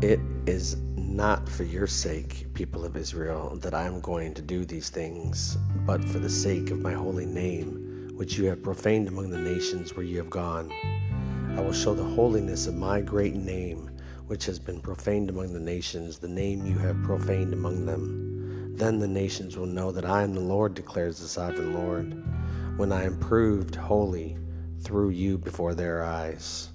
It 0.00 0.20
is 0.46 0.76
not 1.16 1.46
for 1.46 1.64
your 1.64 1.86
sake, 1.86 2.46
people 2.54 2.84
of 2.84 2.96
Israel, 2.96 3.56
that 3.56 3.74
I 3.74 3.84
am 3.84 4.00
going 4.00 4.32
to 4.34 4.42
do 4.42 4.64
these 4.64 4.88
things, 4.88 5.58
but 5.86 6.02
for 6.02 6.18
the 6.18 6.30
sake 6.30 6.70
of 6.70 6.80
my 6.80 6.94
holy 6.94 7.26
name, 7.26 8.12
which 8.16 8.38
you 8.38 8.46
have 8.46 8.62
profaned 8.62 9.08
among 9.08 9.30
the 9.30 9.38
nations 9.38 9.94
where 9.94 10.06
you 10.06 10.16
have 10.16 10.30
gone. 10.30 10.72
I 11.56 11.60
will 11.60 11.72
show 11.72 11.92
the 11.92 12.02
holiness 12.02 12.66
of 12.66 12.74
my 12.74 13.02
great 13.02 13.34
name, 13.34 13.90
which 14.26 14.46
has 14.46 14.58
been 14.58 14.80
profaned 14.80 15.28
among 15.28 15.52
the 15.52 15.60
nations, 15.60 16.18
the 16.18 16.28
name 16.28 16.64
you 16.64 16.78
have 16.78 17.02
profaned 17.02 17.52
among 17.52 17.84
them. 17.84 18.74
Then 18.74 18.98
the 18.98 19.06
nations 19.06 19.58
will 19.58 19.66
know 19.66 19.92
that 19.92 20.06
I 20.06 20.22
am 20.22 20.32
the 20.32 20.40
Lord, 20.40 20.72
declares 20.72 21.18
the 21.18 21.28
sovereign 21.28 21.74
Lord, 21.74 22.24
when 22.78 22.90
I 22.90 23.04
am 23.04 23.18
proved 23.18 23.74
holy 23.74 24.38
through 24.80 25.10
you 25.10 25.36
before 25.36 25.74
their 25.74 26.02
eyes. 26.02 26.71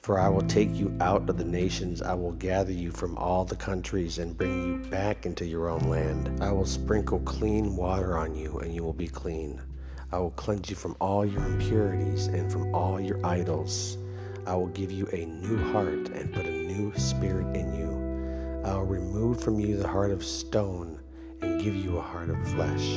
For 0.00 0.18
I 0.18 0.30
will 0.30 0.42
take 0.42 0.74
you 0.74 0.96
out 0.98 1.28
of 1.28 1.36
the 1.36 1.44
nations, 1.44 2.00
I 2.00 2.14
will 2.14 2.32
gather 2.32 2.72
you 2.72 2.90
from 2.90 3.18
all 3.18 3.44
the 3.44 3.54
countries 3.54 4.18
and 4.18 4.36
bring 4.36 4.66
you 4.66 4.90
back 4.90 5.26
into 5.26 5.44
your 5.44 5.68
own 5.68 5.90
land. 5.90 6.42
I 6.42 6.52
will 6.52 6.64
sprinkle 6.64 7.20
clean 7.20 7.76
water 7.76 8.16
on 8.16 8.34
you, 8.34 8.60
and 8.60 8.74
you 8.74 8.82
will 8.82 8.94
be 8.94 9.08
clean. 9.08 9.60
I 10.10 10.18
will 10.18 10.30
cleanse 10.30 10.70
you 10.70 10.76
from 10.76 10.96
all 11.02 11.26
your 11.26 11.44
impurities 11.44 12.28
and 12.28 12.50
from 12.50 12.74
all 12.74 12.98
your 12.98 13.24
idols. 13.24 13.98
I 14.46 14.54
will 14.54 14.68
give 14.68 14.90
you 14.90 15.06
a 15.12 15.26
new 15.26 15.70
heart 15.70 16.08
and 16.08 16.32
put 16.32 16.46
a 16.46 16.50
new 16.50 16.94
spirit 16.96 17.54
in 17.54 17.74
you. 17.74 18.64
I 18.64 18.76
will 18.76 18.86
remove 18.86 19.42
from 19.42 19.60
you 19.60 19.76
the 19.76 19.86
heart 19.86 20.12
of 20.12 20.24
stone 20.24 20.98
and 21.42 21.62
give 21.62 21.76
you 21.76 21.98
a 21.98 22.02
heart 22.02 22.30
of 22.30 22.48
flesh. 22.48 22.88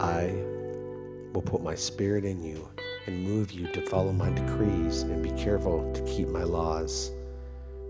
I 0.00 0.34
will 1.32 1.42
put 1.42 1.62
my 1.62 1.76
spirit 1.76 2.24
in 2.24 2.42
you 2.42 2.68
and 3.10 3.24
move 3.24 3.50
you 3.50 3.66
to 3.72 3.80
follow 3.82 4.12
my 4.12 4.30
decrees 4.30 5.02
and 5.02 5.22
be 5.22 5.32
careful 5.32 5.92
to 5.92 6.00
keep 6.04 6.28
my 6.28 6.44
laws. 6.44 7.10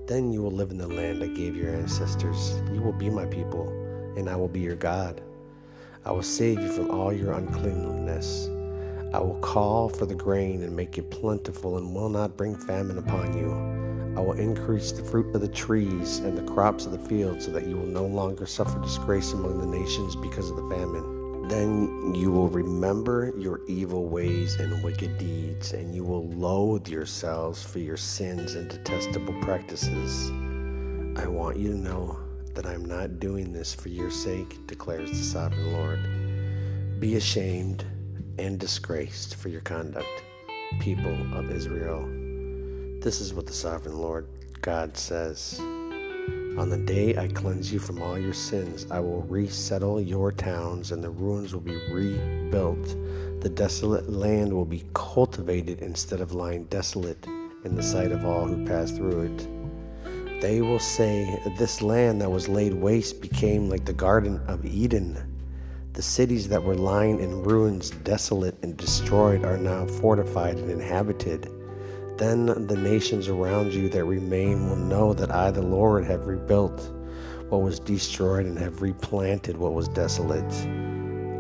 Then 0.07 0.33
you 0.33 0.41
will 0.43 0.51
live 0.51 0.71
in 0.71 0.79
the 0.79 0.89
land 0.89 1.23
I 1.23 1.27
gave 1.27 1.55
your 1.55 1.75
ancestors. 1.75 2.55
You 2.73 2.81
will 2.81 2.95
be 2.95 3.11
my 3.11 3.27
people, 3.27 3.69
and 4.17 4.29
I 4.31 4.37
will 4.37 4.49
be 4.49 4.61
your 4.61 4.77
God. 4.77 5.21
I 6.07 6.13
will 6.13 6.23
save 6.23 6.61
you 6.61 6.73
from 6.73 6.91
all 6.91 7.13
your 7.13 7.33
uncleanness. 7.33 8.49
I 9.13 9.19
will 9.19 9.39
call 9.41 9.91
for 9.91 10.07
the 10.07 10.15
grain 10.15 10.63
and 10.63 10.75
make 10.75 10.97
it 10.97 11.11
plentiful 11.11 11.77
and 11.77 11.95
will 11.95 12.09
not 12.09 12.37
bring 12.39 12.57
famine 12.57 12.97
upon 12.97 13.37
you. 13.37 13.53
I 14.17 14.21
will 14.21 14.39
increase 14.39 14.91
the 14.91 15.05
fruit 15.05 15.35
of 15.35 15.43
the 15.43 15.49
trees 15.49 16.21
and 16.21 16.37
the 16.37 16.51
crops 16.51 16.87
of 16.87 16.93
the 16.93 17.09
field 17.09 17.43
so 17.43 17.51
that 17.51 17.67
you 17.67 17.77
will 17.77 17.87
no 17.87 18.07
longer 18.07 18.47
suffer 18.47 18.81
disgrace 18.81 19.33
among 19.33 19.61
the 19.61 19.79
nations 19.79 20.17
because 20.17 20.49
of 20.49 20.57
the 20.57 20.69
famine. 20.75 21.20
Then 21.51 22.15
you 22.15 22.31
will 22.31 22.47
remember 22.47 23.33
your 23.37 23.61
evil 23.67 24.09
ways 24.09 24.55
and 24.61 24.85
wicked 24.85 25.19
deeds, 25.19 25.73
and 25.73 25.93
you 25.93 26.05
will 26.05 26.29
loathe 26.29 26.87
yourselves 26.87 27.61
for 27.61 27.81
your 27.81 27.97
sins 27.97 28.55
and 28.55 28.71
detestable 28.71 29.35
practices. 29.43 30.31
I 31.19 31.27
want 31.27 31.57
you 31.57 31.73
to 31.73 31.77
know 31.77 32.21
that 32.55 32.67
I 32.67 32.75
am 32.75 32.85
not 32.85 33.19
doing 33.19 33.53
this 33.53 33.75
for 33.75 33.89
your 33.89 34.13
sake, 34.13 34.65
declares 34.69 35.11
the 35.11 35.17
sovereign 35.17 35.73
Lord. 35.73 37.01
Be 37.01 37.17
ashamed 37.17 37.85
and 38.39 38.57
disgraced 38.57 39.35
for 39.35 39.49
your 39.49 39.63
conduct, 39.63 40.23
people 40.79 41.17
of 41.35 41.51
Israel. 41.51 42.07
This 43.01 43.21
is 43.21 43.35
what 43.35 43.47
the 43.47 43.53
sovereign 43.53 43.99
Lord 43.99 44.29
God 44.63 44.97
says. 44.97 45.61
On 46.61 46.69
the 46.69 46.77
day 46.77 47.17
I 47.17 47.27
cleanse 47.27 47.73
you 47.73 47.79
from 47.79 48.03
all 48.03 48.19
your 48.19 48.35
sins, 48.35 48.87
I 48.91 49.01
will 49.01 49.23
resettle 49.23 49.99
your 49.99 50.31
towns, 50.31 50.93
and 50.93 51.03
the 51.03 51.09
ruins 51.09 51.55
will 51.55 51.63
be 51.63 51.81
rebuilt. 51.91 52.97
The 53.41 53.49
desolate 53.49 54.11
land 54.11 54.53
will 54.53 54.67
be 54.67 54.85
cultivated 54.93 55.81
instead 55.81 56.21
of 56.21 56.35
lying 56.35 56.65
desolate 56.65 57.27
in 57.65 57.77
the 57.77 57.83
sight 57.83 58.13
of 58.13 58.27
all 58.27 58.47
who 58.47 58.67
pass 58.67 58.91
through 58.91 59.23
it. 59.23 60.43
They 60.43 60.61
will 60.61 60.79
say, 60.79 61.41
This 61.57 61.81
land 61.81 62.21
that 62.21 62.31
was 62.31 62.47
laid 62.47 62.75
waste 62.75 63.23
became 63.23 63.71
like 63.71 63.87
the 63.87 63.95
Garden 63.95 64.39
of 64.47 64.67
Eden 64.67 65.19
the 65.93 66.03
cities 66.03 66.49
that 66.49 66.63
were 66.63 66.77
lying 66.77 67.19
in 67.19 67.43
ruins, 67.43 67.91
desolate 67.91 68.57
and 68.63 68.77
destroyed, 68.77 69.45
are 69.45 69.59
now 69.59 69.87
fortified 69.87 70.57
and 70.57 70.71
inhabited. 70.71 71.51
Then 72.21 72.67
the 72.67 72.77
nations 72.77 73.29
around 73.29 73.73
you 73.73 73.89
that 73.89 74.05
remain 74.05 74.69
will 74.69 74.77
know 74.77 75.15
that 75.15 75.31
I, 75.31 75.51
the 75.51 75.63
Lord, 75.63 76.05
have 76.05 76.27
rebuilt 76.27 76.93
what 77.49 77.63
was 77.63 77.81
destroyed 77.81 78.45
and 78.45 78.59
have 78.59 78.83
replanted 78.83 79.57
what 79.57 79.73
was 79.73 79.89
desolate. 79.89 80.53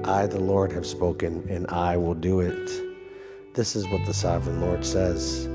I, 0.08 0.26
the 0.26 0.40
Lord, 0.40 0.72
have 0.72 0.86
spoken, 0.86 1.46
and 1.50 1.66
I 1.66 1.98
will 1.98 2.14
do 2.14 2.40
it. 2.40 2.70
This 3.52 3.76
is 3.76 3.86
what 3.88 4.06
the 4.06 4.14
sovereign 4.14 4.62
Lord 4.62 4.82
says. 4.82 5.48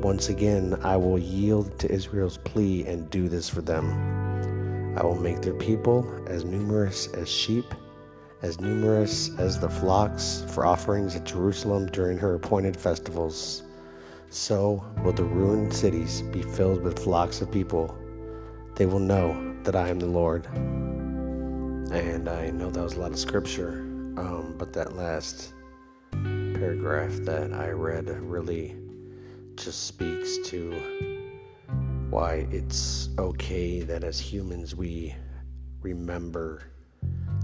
Once 0.00 0.30
again, 0.30 0.78
I 0.82 0.96
will 0.96 1.18
yield 1.18 1.78
to 1.80 1.92
Israel's 1.92 2.38
plea 2.38 2.86
and 2.86 3.10
do 3.10 3.28
this 3.28 3.50
for 3.50 3.60
them. 3.60 4.96
I 4.96 5.04
will 5.04 5.20
make 5.20 5.42
their 5.42 5.52
people 5.52 6.10
as 6.26 6.46
numerous 6.46 7.06
as 7.08 7.28
sheep 7.28 7.66
as 8.42 8.58
numerous 8.58 9.30
as 9.38 9.60
the 9.60 9.68
flocks 9.68 10.44
for 10.48 10.64
offerings 10.64 11.14
at 11.14 11.24
Jerusalem 11.24 11.84
during 11.88 12.16
her 12.16 12.36
appointed 12.36 12.74
festivals. 12.74 13.64
So 14.32 14.84
will 15.02 15.12
the 15.12 15.24
ruined 15.24 15.74
cities 15.74 16.22
be 16.22 16.42
filled 16.42 16.82
with 16.82 17.00
flocks 17.00 17.40
of 17.40 17.50
people. 17.50 17.98
They 18.76 18.86
will 18.86 19.00
know 19.00 19.56
that 19.64 19.74
I 19.74 19.88
am 19.88 19.98
the 19.98 20.06
Lord. 20.06 20.46
And 21.92 22.28
I 22.28 22.50
know 22.50 22.70
that 22.70 22.80
was 22.80 22.94
a 22.94 23.00
lot 23.00 23.10
of 23.10 23.18
scripture, 23.18 23.80
um, 24.16 24.54
but 24.56 24.72
that 24.74 24.94
last 24.94 25.52
paragraph 26.12 27.12
that 27.22 27.52
I 27.52 27.70
read 27.70 28.08
really 28.08 28.76
just 29.56 29.88
speaks 29.88 30.38
to 30.50 30.80
why 32.08 32.46
it's 32.52 33.08
okay 33.18 33.80
that 33.80 34.04
as 34.04 34.20
humans 34.20 34.76
we 34.76 35.12
remember 35.80 36.70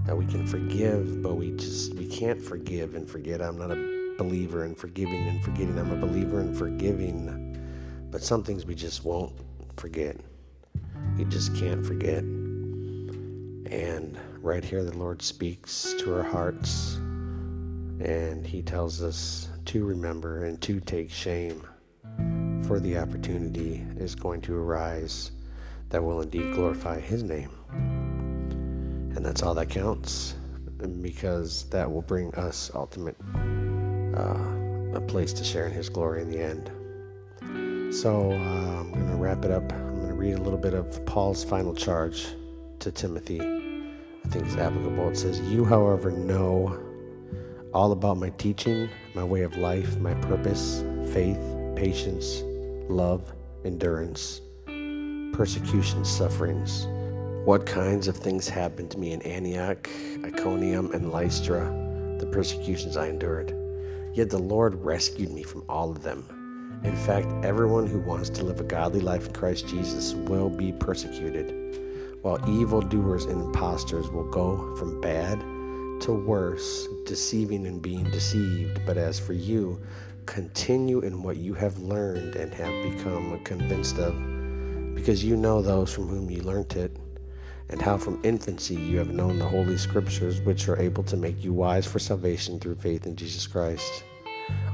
that 0.05 0.15
we 0.15 0.25
can 0.25 0.47
forgive, 0.47 1.21
but 1.21 1.35
we 1.35 1.51
just 1.51 1.93
we 1.95 2.07
can't 2.07 2.41
forgive 2.41 2.95
and 2.95 3.09
forget. 3.09 3.41
I'm 3.41 3.57
not 3.57 3.71
a 3.71 3.96
believer 4.17 4.65
in 4.65 4.75
forgiving 4.75 5.27
and 5.27 5.43
forgetting. 5.43 5.77
I'm 5.77 5.91
a 5.91 5.95
believer 5.95 6.41
in 6.41 6.53
forgiving, 6.53 7.57
but 8.11 8.21
some 8.21 8.43
things 8.43 8.65
we 8.65 8.75
just 8.75 9.05
won't 9.05 9.33
forget. 9.77 10.17
We 11.17 11.25
just 11.25 11.55
can't 11.55 11.85
forget. 11.85 12.23
And 13.71 14.17
right 14.41 14.63
here, 14.63 14.83
the 14.83 14.97
Lord 14.97 15.21
speaks 15.21 15.93
to 15.99 16.15
our 16.15 16.23
hearts, 16.23 16.95
and 16.97 18.45
He 18.45 18.61
tells 18.61 19.01
us 19.01 19.49
to 19.65 19.85
remember 19.85 20.45
and 20.45 20.61
to 20.61 20.79
take 20.79 21.11
shame, 21.11 21.67
for 22.67 22.79
the 22.79 22.97
opportunity 22.97 23.85
is 23.97 24.15
going 24.15 24.41
to 24.41 24.55
arise 24.55 25.31
that 25.89 26.03
will 26.03 26.21
indeed 26.21 26.53
glorify 26.53 26.99
His 26.99 27.23
name. 27.23 27.51
And 29.15 29.25
that's 29.25 29.43
all 29.43 29.53
that 29.55 29.69
counts 29.69 30.35
because 31.01 31.63
that 31.69 31.91
will 31.91 32.03
bring 32.03 32.33
us 32.35 32.69
ultimate 32.75 33.17
uh, 34.17 34.97
a 34.97 35.01
place 35.01 35.33
to 35.33 35.43
share 35.43 35.67
in 35.67 35.73
His 35.73 35.89
glory 35.89 36.21
in 36.21 36.29
the 36.29 36.39
end. 36.39 36.71
So 37.93 38.31
uh, 38.31 38.35
I'm 38.35 38.91
going 38.91 39.09
to 39.09 39.15
wrap 39.15 39.45
it 39.45 39.51
up. 39.51 39.71
I'm 39.71 39.95
going 39.95 40.09
to 40.09 40.13
read 40.13 40.33
a 40.33 40.41
little 40.41 40.59
bit 40.59 40.73
of 40.73 41.05
Paul's 41.05 41.43
final 41.43 41.73
charge 41.73 42.27
to 42.79 42.91
Timothy. 42.91 43.39
I 43.39 44.29
think 44.29 44.45
it's 44.45 44.57
applicable. 44.57 45.09
It 45.09 45.17
says, 45.17 45.39
You, 45.41 45.63
however, 45.63 46.11
know 46.11 46.77
all 47.73 47.91
about 47.91 48.17
my 48.17 48.29
teaching, 48.31 48.89
my 49.13 49.23
way 49.23 49.43
of 49.43 49.55
life, 49.57 49.97
my 49.99 50.13
purpose, 50.15 50.83
faith, 51.13 51.39
patience, 51.75 52.41
love, 52.89 53.31
endurance, 53.63 54.41
persecution, 55.33 56.03
sufferings 56.03 56.87
what 57.47 57.65
kinds 57.65 58.09
of 58.09 58.17
things 58.17 58.49
happened 58.49 58.91
to 58.91 58.99
me 58.99 59.13
in 59.13 59.21
Antioch, 59.21 59.89
Iconium, 60.25 60.91
and 60.91 61.13
Lystra, 61.13 61.63
the 62.19 62.25
persecutions 62.25 62.97
I 62.97 63.07
endured. 63.07 63.56
Yet 64.17 64.31
the 64.31 64.39
Lord 64.39 64.73
rescued 64.83 65.31
me 65.31 65.43
from 65.43 65.63
all 65.69 65.91
of 65.91 66.01
them. 66.01 66.79
In 66.83 66.95
fact, 66.95 67.27
everyone 67.45 67.85
who 67.85 67.99
wants 67.99 68.31
to 68.31 68.43
live 68.43 68.59
a 68.59 68.63
godly 68.63 68.99
life 68.99 69.27
in 69.27 69.33
Christ 69.33 69.67
Jesus 69.67 70.15
will 70.15 70.49
be 70.49 70.71
persecuted, 70.71 72.17
while 72.23 72.39
evildoers 72.49 73.25
and 73.25 73.39
impostors 73.39 74.09
will 74.09 74.27
go 74.31 74.75
from 74.75 74.99
bad 75.01 75.39
to 76.01 76.13
worse, 76.13 76.87
deceiving 77.05 77.67
and 77.67 77.79
being 77.79 78.05
deceived. 78.05 78.81
But 78.87 78.97
as 78.97 79.19
for 79.19 79.33
you, 79.33 79.79
continue 80.25 81.01
in 81.01 81.21
what 81.21 81.37
you 81.37 81.53
have 81.53 81.77
learned 81.77 82.37
and 82.37 82.51
have 82.55 82.91
become 82.91 83.39
convinced 83.43 83.99
of, 83.99 84.15
because 84.95 85.23
you 85.23 85.37
know 85.37 85.61
those 85.61 85.93
from 85.93 86.07
whom 86.07 86.31
you 86.31 86.41
learnt 86.41 86.75
it 86.75 86.91
and 87.69 87.81
how 87.81 87.97
from 87.97 88.19
infancy 88.23 88.75
you 88.75 88.97
have 88.97 89.11
known 89.11 89.39
the 89.39 89.45
Holy 89.45 89.77
Scriptures, 89.77 90.41
which 90.41 90.69
are 90.69 90.79
able 90.79 91.03
to 91.03 91.17
make 91.17 91.43
you 91.43 91.53
wise 91.53 91.85
for 91.85 91.99
salvation 91.99 92.59
through 92.59 92.75
faith 92.75 93.05
in 93.05 93.15
Jesus 93.15 93.45
Christ. 93.47 94.03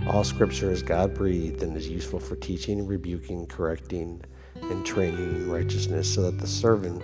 All 0.07 0.23
Scripture 0.23 0.71
is 0.71 0.83
God 0.83 1.13
breathed 1.13 1.63
and 1.63 1.75
is 1.75 1.89
useful 1.89 2.19
for 2.19 2.35
teaching, 2.35 2.85
rebuking, 2.85 3.47
correcting, 3.47 4.21
and 4.61 4.85
training 4.85 5.35
in 5.35 5.49
righteousness, 5.49 6.13
so 6.13 6.23
that 6.23 6.39
the 6.39 6.47
servant 6.47 7.01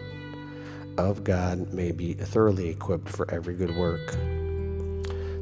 of 0.97 1.23
God 1.23 1.73
may 1.73 1.91
be 1.91 2.13
thoroughly 2.13 2.69
equipped 2.69 3.09
for 3.09 3.29
every 3.31 3.55
good 3.55 3.75
work. 3.75 4.15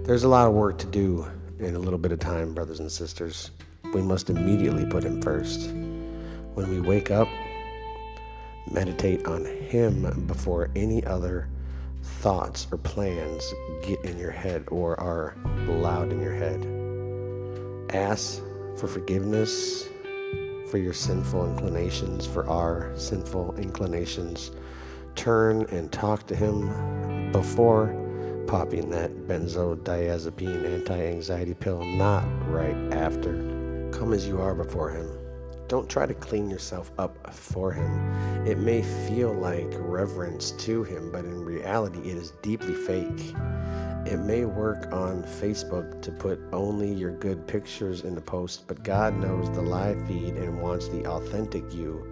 There's 0.06 0.24
a 0.24 0.30
lot 0.30 0.48
of 0.48 0.54
work 0.54 0.78
to 0.80 0.88
do 0.88 1.28
in 1.60 1.76
a 1.76 1.80
little 1.80 2.00
bit 2.00 2.12
of 2.12 2.20
time, 2.20 2.54
brothers 2.54 2.80
and 2.80 2.92
sisters. 2.92 3.52
We 3.94 4.02
must 4.02 4.30
immediately 4.30 4.86
put 4.86 5.04
Him 5.04 5.22
first. 5.22 5.72
When 6.54 6.70
we 6.70 6.80
wake 6.80 7.12
up, 7.12 7.28
Meditate 8.72 9.26
on 9.26 9.46
Him 9.46 10.26
before 10.28 10.70
any 10.76 11.04
other 11.06 11.48
thoughts 12.02 12.68
or 12.72 12.78
plans 12.78 13.54
get 13.84 14.04
in 14.04 14.18
your 14.18 14.32
head 14.32 14.64
or 14.70 15.00
are 15.00 15.36
loud 15.68 16.12
in 16.12 16.22
your 16.22 16.34
head. 16.34 16.66
Ask 17.96 18.42
for 18.78 18.88
forgiveness 18.88 19.88
for 20.70 20.78
your 20.78 20.94
sinful 20.94 21.50
inclinations, 21.50 22.26
for 22.26 22.48
our 22.50 22.92
sinful 22.96 23.56
inclinations. 23.58 24.52
Turn 25.16 25.66
and 25.70 25.92
talk 25.92 26.28
to 26.28 26.36
Him 26.36 27.32
before 27.32 27.88
popping 28.48 28.90
that 28.90 29.12
benzodiazepine 29.28 30.66
anti 30.66 31.08
anxiety 31.08 31.54
pill, 31.54 31.84
not 31.84 32.24
right 32.50 32.76
after. 32.94 33.34
Come 33.92 34.14
as 34.14 34.28
you 34.28 34.42
are 34.42 34.56
before 34.56 34.92
Him. 34.92 35.17
Don't 35.68 35.90
try 35.90 36.06
to 36.06 36.14
clean 36.14 36.50
yourself 36.50 36.92
up 36.98 37.34
for 37.34 37.74
him. 37.74 38.48
It 38.48 38.58
may 38.58 38.82
feel 39.08 39.34
like 39.34 39.68
reverence 39.72 40.52
to 40.52 40.84
him, 40.84 41.12
but 41.12 41.26
in 41.26 41.44
reality, 41.44 42.00
it 42.10 42.18
is 42.18 42.32
deeply 42.42 42.74
fake. 42.74 43.36
It 44.06 44.20
may 44.20 44.46
work 44.46 44.94
on 44.94 45.24
Facebook 45.24 46.02
to 46.04 46.12
put 46.14 46.40
only 46.54 46.94
your 46.94 47.12
good 47.12 47.46
pictures 47.46 48.02
in 48.02 48.16
the 48.16 48.22
post, 48.22 48.66
but 48.66 48.82
God 48.82 49.18
knows 49.18 49.52
the 49.52 49.62
live 49.62 50.02
feed 50.08 50.36
and 50.36 50.62
wants 50.62 50.88
the 50.88 51.06
authentic 51.06 51.74
you, 51.74 52.08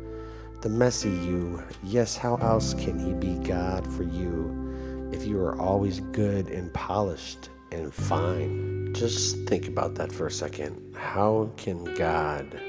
the 0.59 0.67
messy 0.67 1.09
you. 1.09 1.63
Yes, 1.81 2.17
how 2.17 2.35
else 2.35 2.73
can 2.73 2.99
He 2.99 3.13
be 3.13 3.41
God 3.47 3.89
for 3.93 4.03
you 4.03 5.09
if 5.13 5.25
you 5.25 5.39
are 5.39 5.57
always 5.57 6.01
good 6.01 6.49
and 6.49 6.73
polished 6.73 7.47
and 7.71 7.93
fine? 7.93 8.93
Just 8.93 9.47
think 9.47 9.69
about 9.69 9.95
that 9.95 10.11
for 10.11 10.27
a 10.27 10.31
second. 10.31 10.97
How 10.97 11.49
can 11.55 11.85
God? 11.95 12.61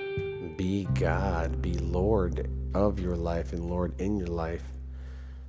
Be 0.57 0.89
God, 0.95 1.61
be 1.61 1.75
Lord 1.75 2.49
of 2.75 2.99
your 2.99 3.17
life 3.17 3.53
and 3.53 3.69
Lord 3.69 4.01
in 4.01 4.17
your 4.17 4.29
life, 4.29 4.65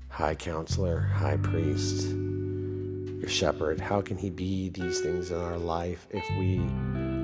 High 0.09 0.35
Counselor, 0.35 0.99
High 0.99 1.37
Priest. 1.37 2.07
your 2.07 3.29
shepherd? 3.29 3.79
How 3.79 4.01
can 4.01 4.17
he 4.17 4.29
be 4.29 4.69
these 4.69 4.99
things 4.99 5.31
in 5.31 5.37
our 5.37 5.57
life 5.57 6.07
if 6.11 6.23
we 6.37 6.59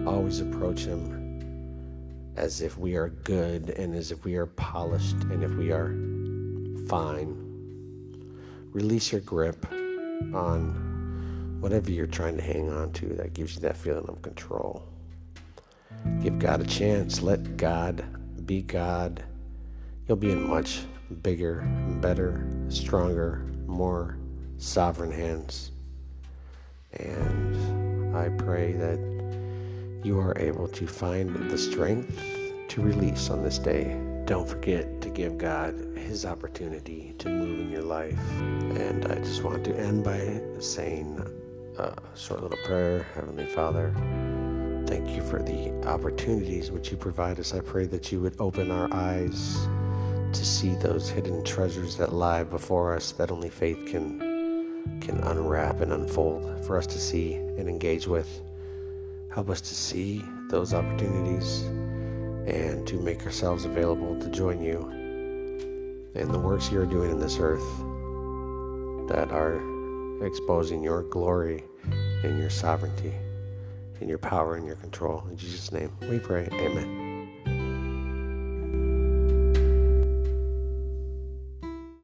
always 0.06 0.39
approach 0.39 0.86
him 0.86 1.22
as 2.36 2.62
if 2.62 2.78
we 2.78 2.96
are 2.96 3.10
good 3.10 3.69
and 3.72 3.93
as 3.93 4.12
if 4.12 4.26
we 4.26 4.36
are 4.36 4.48
polished 4.48 5.17
and 5.30 5.43
if 5.43 5.54
we 5.56 5.72
are 5.72 5.93
fine? 6.88 7.38
Release 8.72 9.12
your 9.12 9.22
grip 9.22 9.65
on 10.34 11.58
whatever 11.60 11.91
you're 11.91 12.08
trying 12.08 12.38
to 12.38 12.43
hang 12.43 12.69
on 12.72 12.91
to 12.93 13.08
that 13.15 13.34
gives 13.34 13.56
you 13.56 13.62
that 13.62 13.78
feeling 13.78 14.06
of 14.08 14.22
control. 14.22 14.93
Give 16.22 16.39
God 16.39 16.62
a 16.62 16.66
chance. 16.66 17.22
Let 17.22 17.58
God 17.58 18.04
be 18.46 18.62
God. 18.62 19.24
You'll 20.08 20.18
be 20.18 20.32
in 20.32 20.48
much 20.48 20.82
bigger, 21.22 21.62
better, 22.02 22.48
stronger, 22.70 23.46
more 23.68 24.18
sovereign 24.58 25.12
hands. 25.12 25.72
And 26.94 28.16
I 28.16 28.30
pray 28.30 28.74
that 28.74 29.00
you 30.04 30.20
are 30.20 30.38
able 30.38 30.68
to 30.68 30.88
find 30.88 31.50
the 31.50 31.58
strength 31.58 32.22
to 32.70 32.82
release 32.82 33.30
on 33.30 33.44
this 33.44 33.58
day. 33.58 34.00
Don't 34.26 34.48
forget 34.48 35.02
to 35.02 35.10
give 35.10 35.38
God 35.38 35.74
His 35.96 36.26
opportunity 36.26 37.13
to 37.20 37.30
move 37.30 37.60
in 37.62 37.70
your 37.70 37.82
life. 37.82 38.20
And 38.42 39.06
I 39.06 39.16
just 39.16 39.44
want 39.44 39.63
to 39.66 39.78
end 39.78 40.04
by 40.04 40.42
saying 40.60 41.20
uh, 41.78 41.82
a 41.82 42.18
short 42.18 42.42
little 42.42 42.58
prayer. 42.66 43.06
Heavenly 43.16 43.46
Father, 43.48 43.94
thank 44.94 45.16
you 45.16 45.24
for 45.24 45.42
the 45.42 45.72
opportunities 45.88 46.70
which 46.70 46.92
you 46.92 46.98
provide 46.98 47.40
us. 47.40 47.56
I 47.56 47.62
pray 47.62 47.88
that 47.88 48.12
you 48.12 48.20
would 48.20 48.36
open 48.40 48.70
our 48.70 48.94
eyes 48.94 49.68
to 50.34 50.46
see 50.46 50.76
those 50.76 51.10
hidden 51.10 51.44
treasures 51.44 51.98
that 51.98 52.14
lie 52.14 52.44
before 52.44 52.94
us 52.94 53.12
that 53.14 53.32
only 53.32 53.50
faith 53.50 53.88
can 53.88 54.20
can 55.02 55.18
unwrap 55.22 55.82
and 55.82 55.94
unfold 55.94 56.64
for 56.64 56.78
us 56.78 56.86
to 56.86 57.00
see 57.00 57.34
and 57.34 57.68
engage 57.68 58.06
with. 58.06 58.30
Help 59.32 59.50
us 59.50 59.62
to 59.62 59.74
see 59.74 60.24
those 60.52 60.76
opportunities 60.76 61.62
and 62.46 62.86
to 62.86 62.98
make 62.98 63.26
ourselves 63.26 63.66
available 63.66 64.20
to 64.20 64.30
join 64.30 64.62
you 64.62 64.78
in 66.14 66.32
the 66.32 66.40
works 66.40 66.72
you 66.72 66.80
are 66.80 66.86
doing 66.86 67.10
in 67.10 67.20
this 67.20 67.40
earth 67.40 67.68
that 69.08 69.32
are 69.32 69.58
exposing 70.24 70.84
your 70.84 71.02
glory 71.02 71.64
and 72.24 72.38
your 72.38 72.52
sovereignty 72.52 73.12
and 74.04 74.10
your 74.10 74.20
power 74.20 74.56
and 74.58 74.68
your 74.68 74.76
control. 74.76 75.26
In 75.32 75.38
Jesus' 75.38 75.72
name 75.72 75.92
we 76.10 76.20
pray. 76.20 76.50
Amen. 76.52 77.03